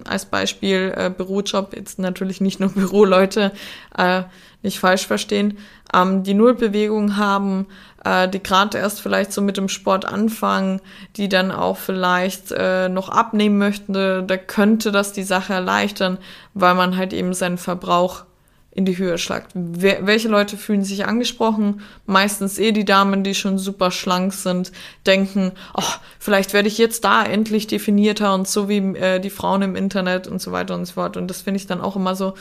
[0.05, 3.53] als Beispiel äh, Bürojob, jetzt natürlich nicht nur Büroleute,
[3.97, 4.23] äh,
[4.63, 5.59] nicht falsch verstehen,
[5.95, 7.67] ähm, die Nullbewegung haben,
[8.07, 10.81] äh, die gerade erst vielleicht so mit dem Sport anfangen,
[11.17, 16.19] die dann auch vielleicht äh, noch abnehmen möchten, da könnte das die Sache erleichtern,
[16.55, 18.25] weil man halt eben seinen Verbrauch
[18.71, 19.53] in die Höhe schlagt.
[19.55, 21.81] Wer, welche Leute fühlen sich angesprochen?
[22.05, 24.71] Meistens eh die Damen, die schon super schlank sind,
[25.07, 25.83] denken, oh,
[26.19, 30.29] vielleicht werde ich jetzt da endlich definierter und so wie äh, die Frauen im Internet
[30.29, 31.17] und so weiter und so fort.
[31.17, 32.35] Und das finde ich dann auch immer so,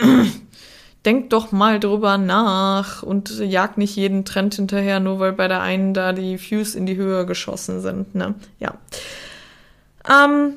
[1.04, 5.60] denkt doch mal drüber nach und jagt nicht jeden Trend hinterher, nur weil bei der
[5.60, 8.14] einen da die Views in die Höhe geschossen sind.
[8.14, 8.34] Ne?
[8.58, 8.74] Ja.
[10.08, 10.54] Ähm,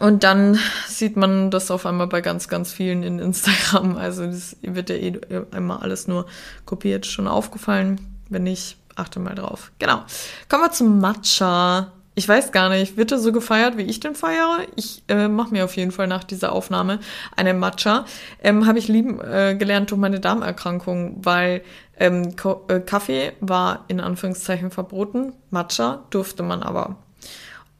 [0.00, 0.58] und dann
[0.88, 3.96] sieht man das auf einmal bei ganz, ganz vielen in Instagram.
[3.96, 5.20] Also das wird ja eh
[5.52, 6.26] einmal alles nur
[6.64, 7.06] kopiert.
[7.06, 8.00] Schon aufgefallen?
[8.28, 9.70] Wenn nicht, achte mal drauf.
[9.78, 10.02] Genau.
[10.48, 11.92] Kommen wir zum Matcha.
[12.18, 14.60] Ich weiß gar nicht, wird er so gefeiert, wie ich den feiere?
[14.74, 16.98] Ich äh, mache mir auf jeden Fall nach dieser Aufnahme
[17.36, 18.06] eine Matcha.
[18.42, 21.60] Ähm, Habe ich lieben äh, gelernt durch meine Darmerkrankung, weil
[21.98, 22.34] ähm,
[22.68, 25.34] äh, Kaffee war in Anführungszeichen verboten.
[25.50, 26.96] Matcha durfte man aber.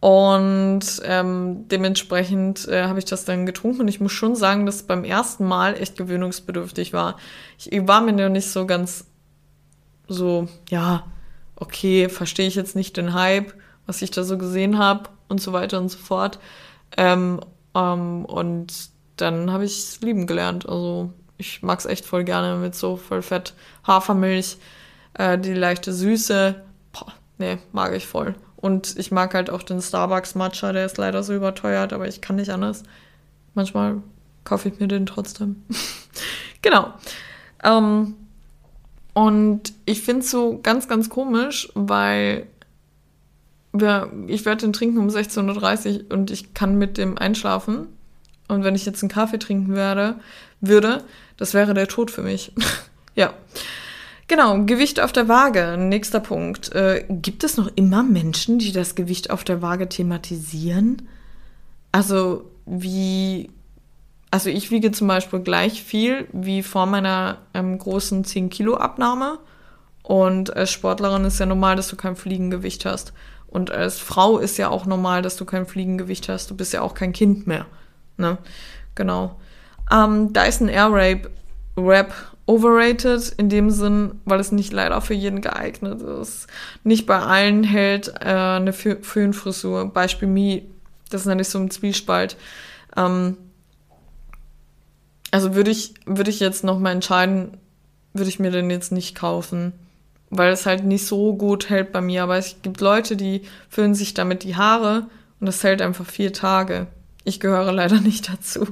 [0.01, 3.80] Und ähm, dementsprechend äh, habe ich das dann getrunken.
[3.80, 7.16] Und ich muss schon sagen, dass es beim ersten Mal echt gewöhnungsbedürftig war.
[7.59, 9.07] Ich, ich war mir noch nicht so ganz
[10.09, 11.05] so, ja,
[11.57, 13.55] okay, verstehe ich jetzt nicht den Hype,
[13.87, 16.39] was ich da so gesehen habe und so weiter und so fort.
[16.97, 17.41] Ähm,
[17.74, 20.68] ähm, und dann habe ich es lieben gelernt.
[20.68, 23.55] Also ich mag es echt voll gerne mit so voll fett
[23.87, 24.59] Hafermilch,
[25.14, 26.55] äh, die leichte Süße.
[26.93, 28.34] Boah, nee, mag ich voll.
[28.57, 32.20] Und ich mag halt auch den Starbucks Matcha, der ist leider so überteuert, aber ich
[32.20, 32.82] kann nicht anders.
[33.55, 34.03] Manchmal
[34.45, 35.62] kaufe ich mir den trotzdem.
[36.62, 36.93] genau.
[37.62, 38.14] Ähm,
[39.12, 42.47] und ich finde es so ganz, ganz komisch, weil
[43.81, 47.89] wir, ich werde den trinken um 16.30 Uhr und ich kann mit dem einschlafen.
[48.49, 50.16] Und wenn ich jetzt einen Kaffee trinken werde,
[50.61, 51.05] würde,
[51.37, 52.53] das wäre der Tod für mich.
[53.14, 53.35] ja.
[54.29, 55.77] Genau, Gewicht auf der Waage.
[55.79, 56.74] Nächster Punkt.
[56.74, 61.09] Äh, gibt es noch immer Menschen, die das Gewicht auf der Waage thematisieren?
[61.93, 63.51] Also wie,
[64.31, 69.39] also ich wiege zum Beispiel gleich viel wie vor meiner ähm, großen 10 Kilo Abnahme.
[70.03, 73.12] Und als Sportlerin ist ja normal, dass du kein Fliegengewicht hast.
[73.57, 76.51] Und als Frau ist ja auch normal, dass du kein Fliegengewicht hast.
[76.51, 77.65] Du bist ja auch kein Kind mehr.
[78.19, 78.37] Ne?
[78.95, 79.41] Genau.
[79.91, 81.31] Ähm, Dyson Airwrap
[81.75, 82.13] Rap
[82.45, 86.49] overrated in dem Sinn, weil es nicht leider für jeden geeignet ist.
[86.85, 89.91] Nicht bei allen hält äh, eine Föhnfrisur.
[89.91, 90.61] Beispiel Me,
[91.09, 92.37] das ist nämlich so ein Zwiespalt.
[92.95, 93.39] Ähm,
[95.31, 97.57] also würde ich, würde ich jetzt nochmal entscheiden,
[98.13, 99.73] würde ich mir den jetzt nicht kaufen.
[100.31, 102.22] Weil es halt nicht so gut hält bei mir.
[102.22, 105.07] Aber es gibt Leute, die föhnen sich damit die Haare
[105.41, 106.87] und das hält einfach vier Tage.
[107.24, 108.66] Ich gehöre leider nicht dazu.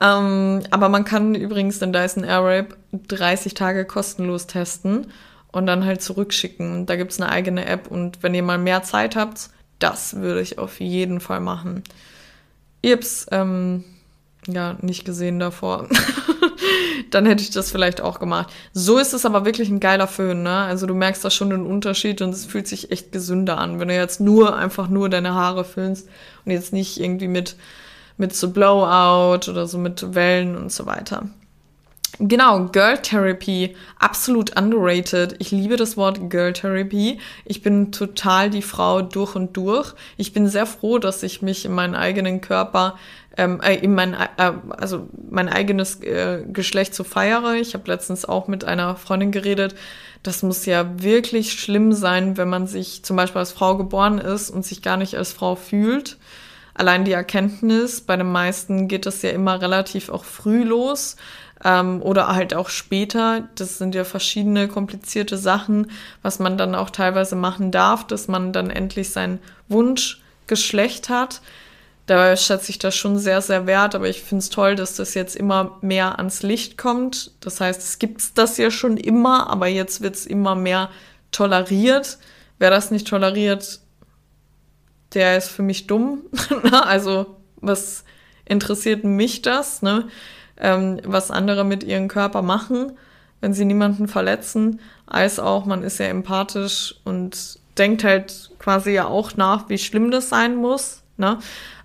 [0.00, 5.08] Ähm, aber man kann übrigens den Dyson Airwrap 30 Tage kostenlos testen
[5.50, 6.86] und dann halt zurückschicken.
[6.86, 10.40] Da gibt es eine eigene App und wenn ihr mal mehr Zeit habt, das würde
[10.40, 11.82] ich auf jeden Fall machen.
[12.84, 13.84] Habt's ähm,
[14.54, 15.88] ja nicht gesehen davor.
[17.10, 18.52] dann hätte ich das vielleicht auch gemacht.
[18.72, 20.56] So ist es aber wirklich ein geiler Föhn, ne?
[20.56, 23.88] Also du merkst da schon den Unterschied und es fühlt sich echt gesünder an, wenn
[23.88, 26.08] du jetzt nur einfach nur deine Haare föhnst
[26.44, 27.56] und jetzt nicht irgendwie mit
[28.18, 31.28] mit so Blowout oder so mit Wellen und so weiter.
[32.20, 35.36] Genau, Girl Therapy, absolut underrated.
[35.38, 37.20] Ich liebe das Wort Girl Therapy.
[37.44, 39.94] Ich bin total die Frau durch und durch.
[40.16, 42.98] Ich bin sehr froh, dass ich mich in meinen eigenen Körper,
[43.38, 47.54] ähm, äh, in mein, äh, also mein eigenes äh, Geschlecht so feiere.
[47.54, 49.74] Ich habe letztens auch mit einer Freundin geredet.
[50.22, 54.50] Das muss ja wirklich schlimm sein, wenn man sich zum Beispiel als Frau geboren ist
[54.50, 56.18] und sich gar nicht als Frau fühlt
[56.78, 61.16] allein die Erkenntnis, bei den meisten geht das ja immer relativ auch früh los
[61.64, 63.48] ähm, oder halt auch später.
[63.56, 65.90] Das sind ja verschiedene komplizierte Sachen,
[66.22, 71.42] was man dann auch teilweise machen darf, dass man dann endlich sein Wunschgeschlecht hat.
[72.08, 75.12] Da schätze ich das schon sehr, sehr wert, aber ich finde es toll, dass das
[75.12, 77.32] jetzt immer mehr ans Licht kommt.
[77.40, 80.88] Das heißt, es gibt das ja schon immer, aber jetzt wird es immer mehr
[81.32, 82.16] toleriert.
[82.58, 83.80] Wer das nicht toleriert,
[85.12, 86.22] der ist für mich dumm.
[86.72, 88.04] Also, was
[88.46, 90.08] interessiert mich das, ne?
[90.56, 92.92] Ähm, was andere mit ihrem Körper machen,
[93.42, 99.08] wenn sie niemanden verletzen, als auch, man ist ja empathisch und denkt halt quasi ja
[99.08, 101.02] auch nach, wie schlimm das sein muss.
[101.18, 101.38] Ne?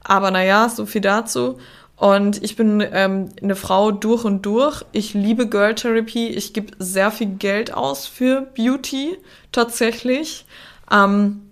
[0.03, 1.57] Aber naja, so viel dazu.
[1.95, 4.83] Und ich bin ähm, eine Frau durch und durch.
[4.91, 6.27] Ich liebe Girl Therapy.
[6.27, 9.17] Ich gebe sehr viel Geld aus für Beauty
[9.51, 10.45] tatsächlich.
[10.91, 11.51] Ähm,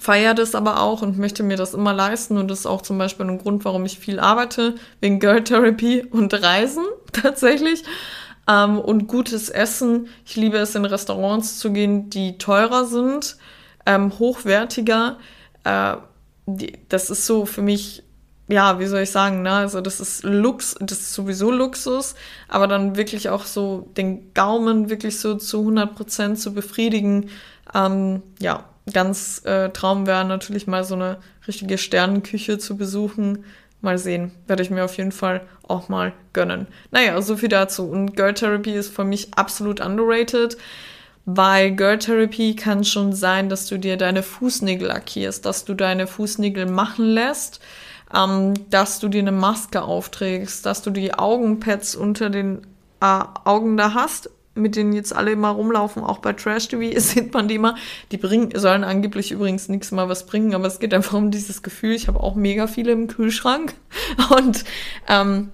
[0.00, 2.96] feiere das aber auch und möchte mir das immer leisten und das ist auch zum
[2.96, 7.82] Beispiel ein Grund, warum ich viel arbeite, wegen Girl Therapy und Reisen tatsächlich.
[8.48, 10.08] Ähm, und gutes Essen.
[10.24, 13.36] Ich liebe es, in Restaurants zu gehen, die teurer sind,
[13.86, 15.18] ähm, hochwertiger.
[15.64, 15.96] Äh,
[16.46, 18.02] die, das ist so für mich,
[18.48, 19.52] ja, wie soll ich sagen, ne?
[19.52, 22.14] Also das ist Lux, das ist sowieso Luxus,
[22.48, 27.30] aber dann wirklich auch so den Gaumen wirklich so zu 100 Prozent zu befriedigen.
[27.74, 33.44] Ähm, ja, ganz äh, Traum wäre natürlich mal so eine richtige Sternenküche zu besuchen.
[33.80, 36.68] Mal sehen, werde ich mir auf jeden Fall auch mal gönnen.
[36.92, 37.84] Naja, so viel dazu.
[37.88, 40.56] Und Girl Therapy ist für mich absolut underrated,
[41.24, 46.06] weil Girl Therapy kann schon sein, dass du dir deine Fußnägel lackierst, dass du deine
[46.06, 47.60] Fußnägel machen lässt,
[48.14, 52.66] ähm, dass du dir eine Maske aufträgst, dass du die Augenpads unter den
[53.00, 57.32] äh, Augen da hast mit denen jetzt alle immer rumlaufen, auch bei Trash TV, sieht
[57.32, 57.76] man die immer.
[58.10, 61.62] Die bringen, sollen angeblich übrigens nichts mal was bringen, aber es geht einfach um dieses
[61.62, 61.94] Gefühl.
[61.94, 63.74] Ich habe auch mega viele im Kühlschrank
[64.36, 64.64] und
[65.08, 65.50] ähm,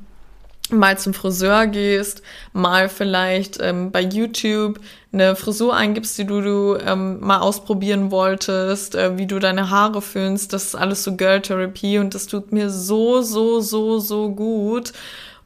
[0.71, 4.81] mal zum Friseur gehst, mal vielleicht ähm, bei YouTube
[5.13, 10.03] eine Frisur eingibst, die du, du ähm, mal ausprobieren wolltest, äh, wie du deine Haare
[10.03, 14.31] fühlst, das ist alles so Girl Therapy und das tut mir so, so, so, so
[14.31, 14.93] gut.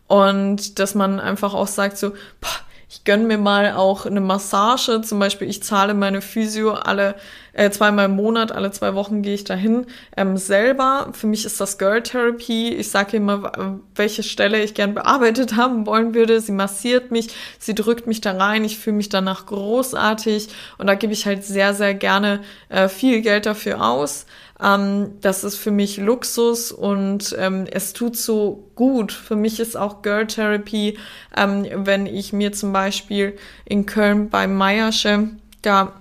[0.08, 2.10] Und dass man einfach auch sagt so,
[2.40, 2.50] boah,
[2.92, 5.00] ich gönne mir mal auch eine Massage.
[5.00, 7.14] Zum Beispiel, ich zahle meine Physio alle
[7.54, 11.08] äh, zweimal im Monat, alle zwei Wochen gehe ich dahin ähm, selber.
[11.12, 12.68] Für mich ist das Girl Therapy.
[12.68, 16.42] Ich sage immer, welche Stelle ich gern bearbeitet haben wollen würde.
[16.42, 17.28] Sie massiert mich,
[17.58, 18.62] sie drückt mich da rein.
[18.62, 23.22] Ich fühle mich danach großartig und da gebe ich halt sehr, sehr gerne äh, viel
[23.22, 24.26] Geld dafür aus.
[24.62, 29.12] Ähm, das ist für mich Luxus und ähm, es tut so gut.
[29.12, 30.98] Für mich ist auch Girl Therapy,
[31.36, 35.30] ähm, wenn ich mir zum Beispiel in Köln beim Meiersche,
[35.62, 35.92] da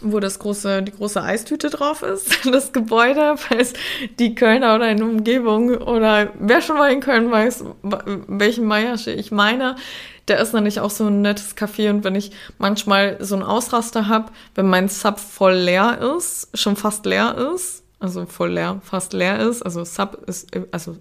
[0.00, 3.72] wo das große, die große Eistüte drauf ist, das Gebäude, falls
[4.18, 7.64] die Kölner oder in der Umgebung oder wer schon mal in Köln weiß,
[8.28, 9.76] welchen Meiersche ich meine,
[10.26, 14.08] da ist nämlich auch so ein nettes Café und wenn ich manchmal so einen Ausraster
[14.08, 19.12] habe, wenn mein Sub voll leer ist, schon fast leer ist, also voll leer, fast
[19.12, 20.96] leer ist, also Sub ist, also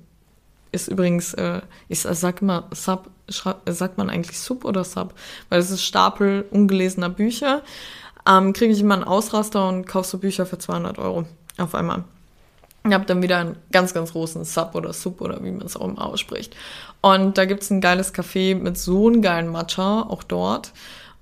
[0.74, 5.14] ist übrigens, äh, ich sag immer Sub, sagt man eigentlich Sub oder Sub?
[5.50, 7.62] Weil es ist Stapel ungelesener Bücher.
[8.28, 11.26] Ähm, kriege ich immer einen Ausraster und kaufe so Bücher für 200 Euro
[11.58, 12.04] auf einmal.
[12.86, 15.78] Ich habe dann wieder einen ganz, ganz großen Sub oder Sub oder wie man es
[15.78, 16.56] auch immer ausspricht.
[17.04, 20.72] Und da gibt es ein geiles Café mit so einem geilen Matcha, auch dort.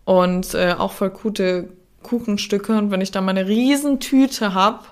[0.06, 1.70] Und äh, auch voll gute
[2.04, 2.78] Kuchenstücke.
[2.78, 4.84] Und wenn ich da meine Riesentüte habe,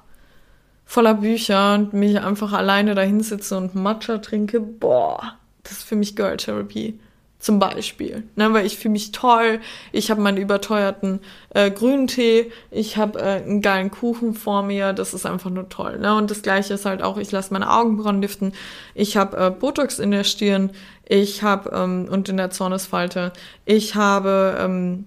[0.85, 5.95] voller Bücher und mich einfach alleine da hinsitze und Matcha trinke, boah, das ist für
[5.95, 6.99] mich Girl Therapy.
[7.39, 8.23] Zum Beispiel.
[8.35, 9.61] Ne, weil ich fühle mich toll,
[9.93, 11.21] ich habe meinen überteuerten
[11.51, 15.99] äh, Grüntee, ich habe äh, einen geilen Kuchen vor mir, das ist einfach nur toll.
[15.99, 16.13] Ne?
[16.15, 18.51] Und das gleiche ist halt auch, ich lasse meine Augenbrauen liften,
[18.93, 20.71] ich habe äh, Botox in der Stirn,
[21.07, 23.31] ich habe ähm, und in der Zornesfalte,
[23.63, 25.05] ich habe ähm,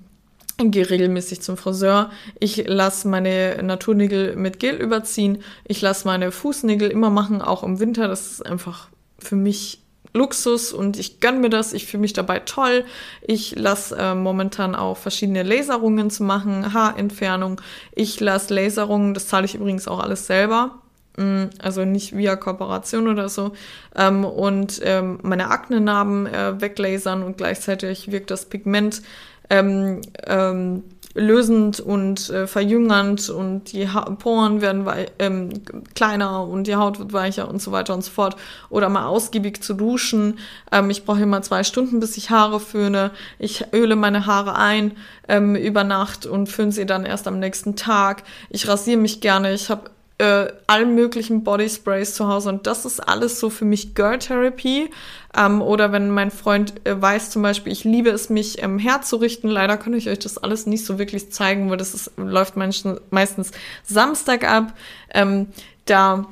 [0.56, 2.10] gehe regelmäßig zum Friseur.
[2.38, 5.42] Ich lasse meine Naturnägel mit Gel überziehen.
[5.64, 8.08] Ich lasse meine Fußnägel immer machen, auch im Winter.
[8.08, 9.81] Das ist einfach für mich
[10.14, 12.84] Luxus und ich gönne mir das, ich fühle mich dabei toll.
[13.22, 17.60] Ich lasse äh, momentan auch verschiedene Laserungen zu machen, Haarentfernung.
[17.94, 20.82] Ich lasse Laserungen, das zahle ich übrigens auch alles selber.
[21.16, 23.52] Mm, also nicht via Kooperation oder so.
[23.96, 29.02] Ähm, und ähm, meine Aknenarben äh, weglasern und gleichzeitig wirkt das Pigment
[29.50, 30.84] ähm, ähm,
[31.14, 34.86] lösend und äh, verjüngernd und die ha Poren werden
[35.18, 35.50] ähm,
[35.94, 38.36] kleiner und die Haut wird weicher und so weiter und so fort.
[38.70, 40.38] Oder mal ausgiebig zu duschen.
[40.70, 43.10] Ähm, ich brauche immer zwei Stunden, bis ich Haare föhne.
[43.38, 44.92] Ich öle meine Haare ein
[45.28, 48.22] ähm, über Nacht und föhne sie dann erst am nächsten Tag.
[48.50, 49.52] Ich rasiere mich gerne.
[49.52, 53.94] Ich habe äh, allen möglichen Bodysprays zu Hause und das ist alles so für mich
[53.94, 54.90] Girl Therapy.
[55.36, 59.48] Ähm, oder wenn mein Freund äh, weiß zum Beispiel, ich liebe es, mich ähm, herzurichten.
[59.48, 63.00] Leider kann ich euch das alles nicht so wirklich zeigen, weil das ist, läuft meistens,
[63.10, 63.50] meistens
[63.82, 64.74] Samstag ab.
[65.14, 65.46] Ähm,
[65.86, 66.26] da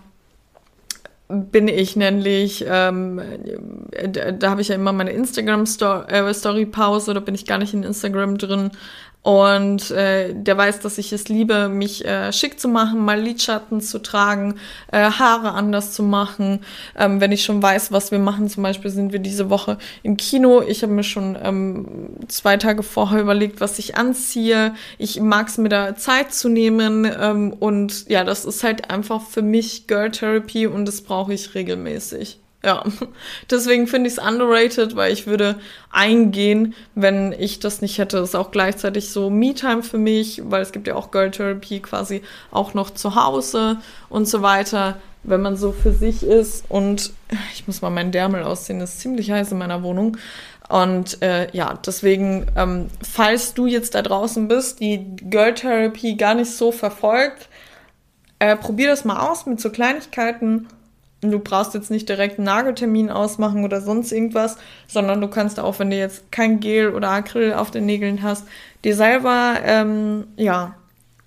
[1.31, 3.23] bin ich nämlich, ähm,
[4.13, 7.85] da, da habe ich ja immer meine Instagram-Story-Pause, äh, da bin ich gar nicht in
[7.85, 8.73] Instagram drin.
[9.23, 13.83] Und äh, der weiß, dass ich es liebe, mich äh, schick zu machen, mal Lidschatten
[13.83, 14.55] zu tragen,
[14.91, 16.61] äh, Haare anders zu machen.
[16.97, 20.17] Ähm, wenn ich schon weiß, was wir machen, zum Beispiel sind wir diese Woche im
[20.17, 20.63] Kino.
[20.63, 24.75] Ich habe mir schon ähm, zwei Tage vorher überlegt, was ich anziehe.
[24.97, 27.05] Ich mag es mir da Zeit zu nehmen.
[27.05, 31.55] Ähm, und ja, das ist halt einfach für mich Girl Therapy und das brauche ich
[31.55, 32.40] regelmäßig.
[32.63, 32.85] Ja,
[33.51, 35.59] deswegen finde ich es underrated, weil ich würde
[35.91, 38.19] eingehen, wenn ich das nicht hätte.
[38.19, 41.81] Das ist auch gleichzeitig so Me-Time für mich, weil es gibt ja auch Girl Therapy
[41.81, 46.65] quasi auch noch zu Hause und so weiter, wenn man so für sich ist.
[46.69, 47.13] Und
[47.55, 50.19] ich muss mal meinen Därmel ausziehen, das ist ziemlich heiß in meiner Wohnung.
[50.69, 56.35] Und äh, ja, deswegen, ähm, falls du jetzt da draußen bist, die Girl Therapy gar
[56.35, 57.49] nicht so verfolgt,
[58.39, 60.69] äh, probier das mal aus mit so Kleinigkeiten
[61.23, 64.57] Du brauchst jetzt nicht direkt einen Nageltermin ausmachen oder sonst irgendwas,
[64.87, 68.47] sondern du kannst auch, wenn du jetzt kein Gel oder Acryl auf den Nägeln hast,
[68.85, 70.77] dir selber, ähm, ja,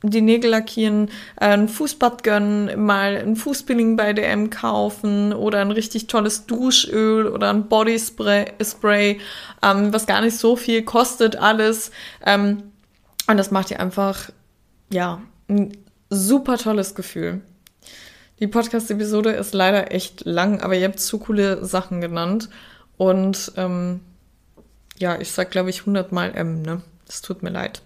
[0.04, 5.72] die Nägel lackieren, äh, ein Fußbad gönnen, mal ein Fußpeeling bei DM kaufen oder ein
[5.72, 9.20] richtig tolles Duschöl oder ein Bodyspray, Spray,
[9.62, 11.92] ähm, was gar nicht so viel kostet, alles.
[12.26, 12.64] Ähm,
[13.28, 14.30] und das macht dir einfach,
[14.90, 15.78] ja, ein
[16.10, 17.42] super tolles Gefühl.
[18.40, 22.50] Die Podcast-Episode ist leider echt lang, aber ihr habt zu coole Sachen genannt.
[22.98, 24.02] Und ähm,
[24.98, 26.82] ja, ich sag, glaube ich, hundertmal M, ne?
[27.06, 27.82] Das tut mir leid.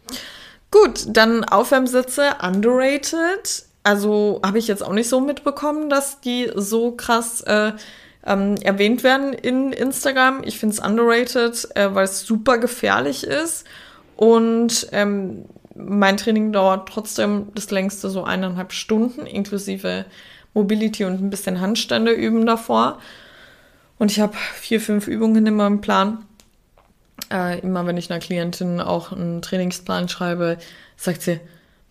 [0.71, 3.65] Gut, dann Aufwärmsätze, underrated.
[3.83, 7.73] Also habe ich jetzt auch nicht so mitbekommen, dass die so krass äh,
[8.25, 10.43] ähm, erwähnt werden in Instagram.
[10.43, 13.65] Ich finde es underrated, äh, weil es super gefährlich ist.
[14.15, 15.45] Und ähm,
[15.75, 20.05] mein Training dauert trotzdem das längste so eineinhalb Stunden, inklusive
[20.57, 22.97] Mobility und ein bisschen Handstände üben davor.
[23.99, 26.25] Und ich habe vier, fünf Übungen in meinem Plan.
[27.31, 30.57] Äh, immer wenn ich einer Klientin auch einen Trainingsplan schreibe,
[30.95, 31.39] sagt sie,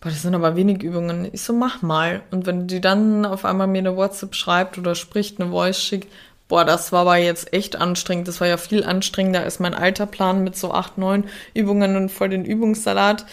[0.01, 1.29] boah, das sind aber wenig Übungen.
[1.31, 2.21] Ich so, mach mal.
[2.31, 6.11] Und wenn die dann auf einmal mir eine WhatsApp schreibt oder spricht, eine Voice schickt,
[6.47, 8.27] boah, das war aber jetzt echt anstrengend.
[8.27, 12.09] Das war ja viel anstrengender als mein alter Plan mit so acht, neun Übungen und
[12.09, 13.25] voll den Übungssalat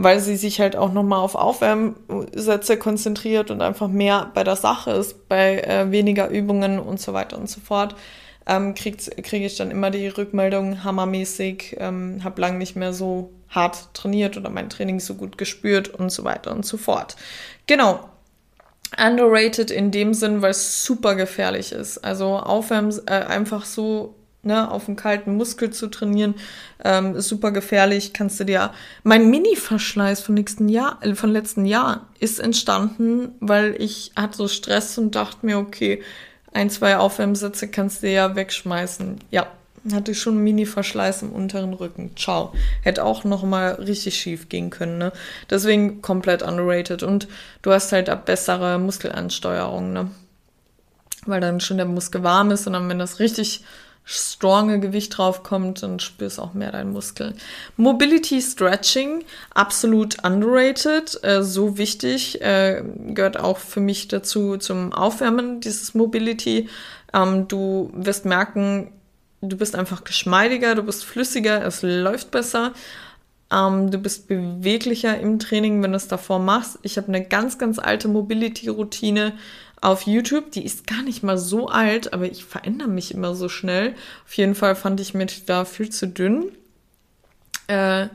[0.00, 4.92] weil sie sich halt auch nochmal auf Aufwärmsätze konzentriert und einfach mehr bei der Sache
[4.92, 7.96] ist, bei äh, weniger Übungen und so weiter und so fort.
[8.46, 13.32] Ähm, kriege krieg ich dann immer die Rückmeldung hammermäßig, ähm, habe lang nicht mehr so
[13.48, 17.16] hart trainiert oder mein Training so gut gespürt und so weiter und so fort.
[17.66, 18.08] Genau.
[18.96, 21.98] Underrated in dem Sinn, weil es super gefährlich ist.
[21.98, 26.34] Also Aufwärmen äh, einfach so ne, auf einen kalten Muskel zu trainieren,
[26.84, 28.12] ähm, ist super gefährlich.
[28.12, 28.72] Kannst du dir.
[29.02, 34.48] Mein Mini-Verschleiß von nächsten Jahr, äh, von letzten Jahr ist entstanden, weil ich hatte so
[34.48, 36.02] Stress und dachte mir, okay,
[36.52, 39.18] ein, zwei Aufwärmsätze kannst du ja wegschmeißen.
[39.30, 39.48] Ja,
[39.92, 42.12] hatte ich schon einen Mini-Verschleiß im unteren Rücken.
[42.16, 42.52] Ciao.
[42.82, 45.12] Hätte auch noch mal richtig schief gehen können, ne?
[45.50, 47.02] Deswegen komplett underrated.
[47.02, 47.28] Und
[47.62, 50.10] du hast halt ab bessere Muskelansteuerung, ne?
[51.26, 53.62] Weil dann schon der Muskel warm ist und dann, wenn das richtig
[54.10, 57.34] stronge Gewicht draufkommt, dann spürst auch mehr deinen Muskel.
[57.76, 65.60] Mobility Stretching, absolut underrated, äh, so wichtig, äh, gehört auch für mich dazu zum Aufwärmen,
[65.60, 66.70] dieses Mobility.
[67.12, 68.92] Ähm, du wirst merken,
[69.42, 72.72] du bist einfach geschmeidiger, du bist flüssiger, es läuft besser.
[73.52, 76.78] Ähm, du bist beweglicher im Training, wenn du es davor machst.
[76.82, 79.34] Ich habe eine ganz, ganz alte Mobility-Routine,
[79.80, 80.50] auf YouTube.
[80.52, 83.94] Die ist gar nicht mal so alt, aber ich verändere mich immer so schnell.
[84.26, 86.52] Auf jeden Fall fand ich mich da viel zu dünn.
[87.66, 88.08] Äh,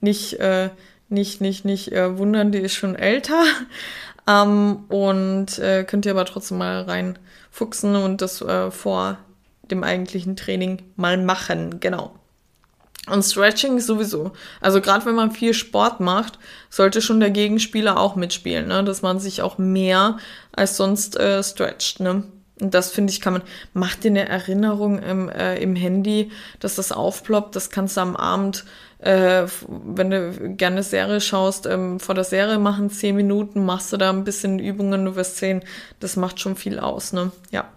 [0.00, 0.70] nicht, äh,
[1.08, 3.42] nicht, nicht, nicht äh, wundern, die ist schon älter.
[4.26, 9.18] ähm, und äh, könnt ihr aber trotzdem mal reinfuchsen und das äh, vor
[9.70, 11.80] dem eigentlichen Training mal machen.
[11.80, 12.14] Genau.
[13.10, 14.32] Und Stretching sowieso.
[14.62, 16.38] Also gerade wenn man viel Sport macht,
[16.70, 18.82] sollte schon der Gegenspieler auch mitspielen, ne?
[18.82, 20.16] dass man sich auch mehr
[20.52, 22.00] als sonst äh, stretcht.
[22.00, 22.24] Ne?
[22.60, 23.42] Und das finde ich, kann man,
[23.74, 26.30] mach dir eine Erinnerung im, äh, im Handy,
[26.60, 27.56] dass das aufploppt.
[27.56, 28.64] Das kannst du am Abend
[29.04, 33.98] äh, wenn du gerne Serie schaust, ähm, vor der Serie machen zehn Minuten, machst du
[33.98, 35.62] da ein bisschen Übungen, du wirst sehen,
[36.00, 37.30] das macht schon viel aus, ne?
[37.50, 37.70] Ja.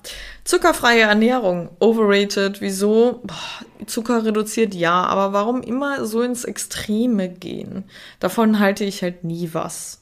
[0.45, 3.19] Zuckerfreie Ernährung, overrated, wieso?
[3.23, 7.84] Boah, Zucker reduziert, ja, aber warum immer so ins Extreme gehen?
[8.21, 9.99] Davon halte ich halt nie was.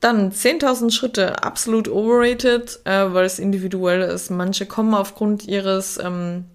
[0.00, 4.30] Dann 10.000 Schritte, absolut overrated, äh, weil es individuell ist.
[4.30, 6.46] Manche kommen aufgrund ihres ähm,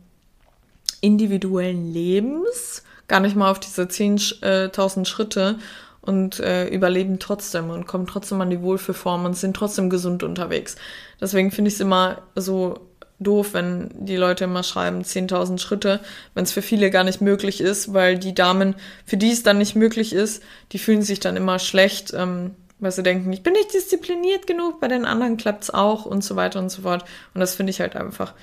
[1.00, 5.58] individuellen Lebens gar nicht mal auf diese 10.000 Schritte
[6.02, 10.76] und äh, überleben trotzdem und kommen trotzdem an die Wohlfühlform und sind trotzdem gesund unterwegs.
[11.20, 12.88] Deswegen finde ich es immer so
[13.20, 16.00] doof, wenn die Leute immer schreiben 10.000 Schritte,
[16.34, 19.58] wenn es für viele gar nicht möglich ist, weil die Damen, für die es dann
[19.58, 23.54] nicht möglich ist, die fühlen sich dann immer schlecht, ähm, weil sie denken, ich bin
[23.54, 27.06] nicht diszipliniert genug, bei den anderen klappt's auch und so weiter und so fort.
[27.34, 28.34] Und das finde ich halt einfach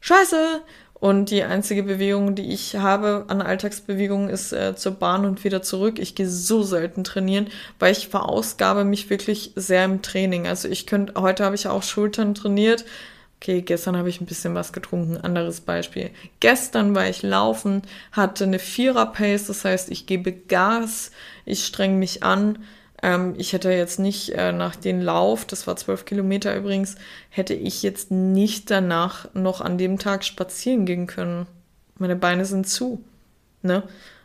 [0.00, 0.60] scheiße.
[0.98, 5.60] Und die einzige Bewegung, die ich habe an Alltagsbewegungen, ist äh, zur Bahn und wieder
[5.60, 5.98] zurück.
[5.98, 10.46] Ich gehe so selten trainieren, weil ich verausgabe mich wirklich sehr im Training.
[10.46, 12.84] Also ich könnte, heute habe ich auch Schultern trainiert,
[13.38, 15.18] Okay, gestern habe ich ein bisschen was getrunken.
[15.18, 16.10] Anderes Beispiel.
[16.40, 17.82] Gestern war ich laufen,
[18.12, 21.10] hatte eine Vierer-Pace, das heißt, ich gebe Gas,
[21.44, 22.64] ich streng mich an.
[23.02, 26.96] Ähm, ich hätte jetzt nicht äh, nach dem Lauf, das war zwölf Kilometer übrigens,
[27.30, 31.46] hätte ich jetzt nicht danach noch an dem Tag spazieren gehen können.
[31.98, 33.02] Meine Beine sind zu.
[33.62, 33.82] Ne?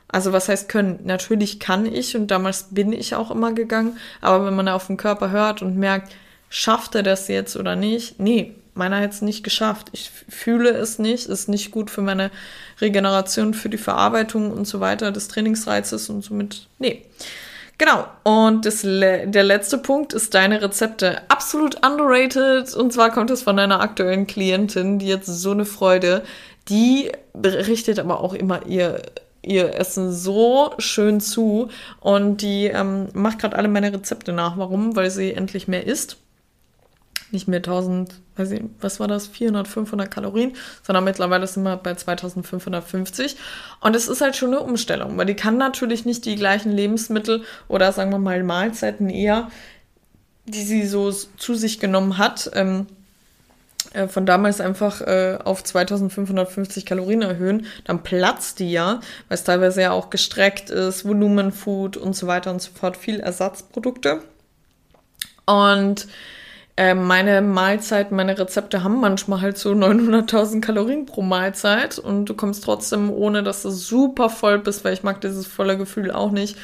[0.07, 0.99] Also was heißt können?
[1.03, 4.97] Natürlich kann ich und damals bin ich auch immer gegangen, aber wenn man auf den
[4.97, 6.13] Körper hört und merkt,
[6.49, 8.19] schafft er das jetzt oder nicht?
[8.19, 9.87] Nee, meiner hat es nicht geschafft.
[9.93, 12.29] Ich fühle es nicht, ist nicht gut für meine
[12.81, 17.05] Regeneration, für die Verarbeitung und so weiter des Trainingsreizes und somit, nee.
[17.81, 21.23] Genau, und das, der letzte Punkt ist deine Rezepte.
[21.29, 22.75] Absolut underrated.
[22.75, 26.21] Und zwar kommt es von einer aktuellen Klientin, die jetzt so eine Freude,
[26.69, 29.01] die berichtet aber auch immer ihr
[29.41, 31.69] ihr Essen so schön zu
[31.99, 34.59] und die ähm, macht gerade alle meine Rezepte nach.
[34.59, 34.95] Warum?
[34.95, 36.17] Weil sie endlich mehr isst
[37.33, 40.53] nicht mehr 1000, weiß ich, was war das, 400, 500 Kalorien,
[40.83, 43.37] sondern mittlerweile sind wir bei 2550.
[43.79, 47.43] Und es ist halt schon eine Umstellung, weil die kann natürlich nicht die gleichen Lebensmittel
[47.67, 49.49] oder sagen wir mal Mahlzeiten eher,
[50.45, 52.87] die sie so zu sich genommen hat, ähm,
[53.93, 59.43] äh, von damals einfach äh, auf 2550 Kalorien erhöhen, dann platzt die ja, weil es
[59.43, 64.21] teilweise ja auch gestreckt ist, Volumenfood und so weiter und so fort, viel Ersatzprodukte.
[65.45, 66.07] Und
[66.81, 72.33] äh, meine Mahlzeiten, meine Rezepte haben manchmal halt so 900.000 Kalorien pro Mahlzeit und du
[72.33, 76.31] kommst trotzdem, ohne dass du super voll bist, weil ich mag dieses volle Gefühl auch
[76.31, 76.57] nicht,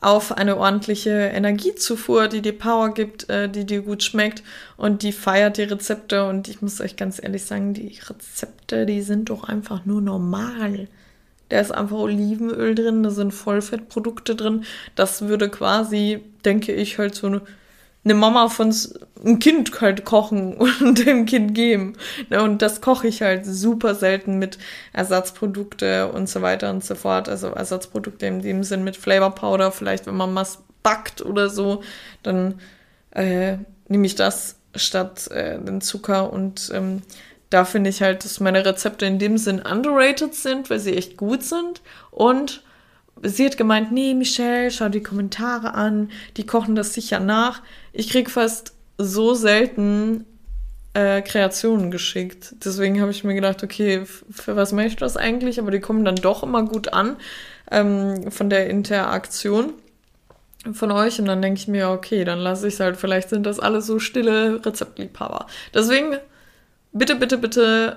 [0.00, 4.42] auf eine ordentliche Energiezufuhr, die dir Power gibt, äh, die dir gut schmeckt
[4.76, 6.26] und die feiert die Rezepte.
[6.26, 10.88] Und ich muss euch ganz ehrlich sagen, die Rezepte, die sind doch einfach nur normal.
[11.50, 14.64] Da ist einfach Olivenöl drin, da sind Vollfettprodukte drin.
[14.96, 17.40] Das würde quasi, denke ich, halt so
[18.04, 18.74] eine Mama von
[19.22, 21.94] einem Kind halt kochen und dem Kind geben.
[22.30, 24.58] Ne, und das koche ich halt super selten mit
[24.92, 27.28] Ersatzprodukte und so weiter und so fort.
[27.28, 31.82] Also Ersatzprodukte in dem Sinn mit Flavor Powder, vielleicht wenn man was backt oder so,
[32.22, 32.60] dann
[33.10, 37.02] äh, nehme ich das statt äh, den Zucker und ähm,
[37.50, 41.16] da finde ich halt, dass meine Rezepte in dem Sinn underrated sind, weil sie echt
[41.16, 41.82] gut sind
[42.12, 42.62] und
[43.22, 47.62] sie hat gemeint, nee, Michelle, schau die Kommentare an, die kochen das sicher nach.
[47.92, 50.24] Ich krieg fast so selten
[50.94, 52.54] äh, Kreationen geschickt.
[52.64, 55.60] Deswegen habe ich mir gedacht, okay, für was möchte ich das eigentlich?
[55.60, 57.16] Aber die kommen dann doch immer gut an
[57.70, 59.74] ähm, von der Interaktion
[60.72, 62.96] von euch und dann denke ich mir, okay, dann lasse ich es halt.
[62.96, 65.46] Vielleicht sind das alle so stille Rezeptliebhaber.
[65.72, 66.16] Deswegen
[66.92, 67.96] bitte, bitte, bitte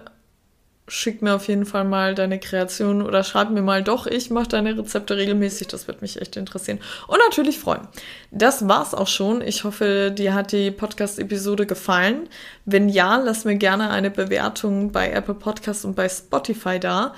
[0.87, 4.49] schick mir auf jeden Fall mal deine Kreation oder schreib mir mal doch, ich mache
[4.49, 5.67] deine Rezepte regelmäßig.
[5.67, 6.79] Das wird mich echt interessieren.
[7.07, 7.87] Und natürlich freuen.
[8.31, 9.41] Das war's auch schon.
[9.41, 12.27] Ich hoffe, dir hat die Podcast-Episode gefallen.
[12.65, 17.13] Wenn ja, lass mir gerne eine Bewertung bei Apple Podcasts und bei Spotify da.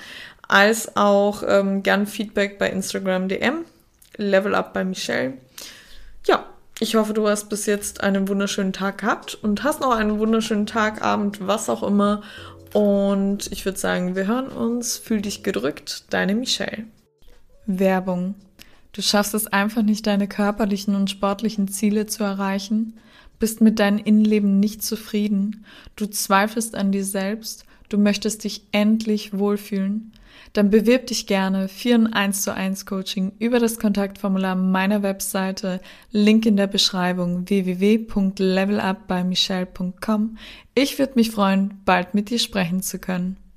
[0.47, 3.65] Als auch ähm, gern Feedback bei Instagram DM.
[4.17, 5.33] Level Up bei Michelle.
[6.27, 6.45] Ja,
[6.79, 10.65] ich hoffe, du hast bis jetzt einen wunderschönen Tag gehabt und hast noch einen wunderschönen
[10.65, 12.21] Tag, Abend, was auch immer.
[12.75, 14.97] Und ich würde sagen, wir hören uns.
[14.97, 16.83] Fühl dich gedrückt, deine Michelle.
[17.65, 18.35] Werbung.
[18.91, 22.97] Du schaffst es einfach nicht, deine körperlichen und sportlichen Ziele zu erreichen,
[23.39, 25.65] bist mit deinem Innenleben nicht zufrieden,
[25.95, 30.11] du zweifelst an dir selbst, du möchtest dich endlich wohlfühlen
[30.55, 35.81] dann bewirb dich gerne für ein 1 zu 1 Coaching über das Kontaktformular meiner Webseite,
[36.11, 40.37] Link in der Beschreibung www.levelupbymichelle.com.
[40.73, 43.35] Ich würde mich freuen, bald mit dir sprechen zu können.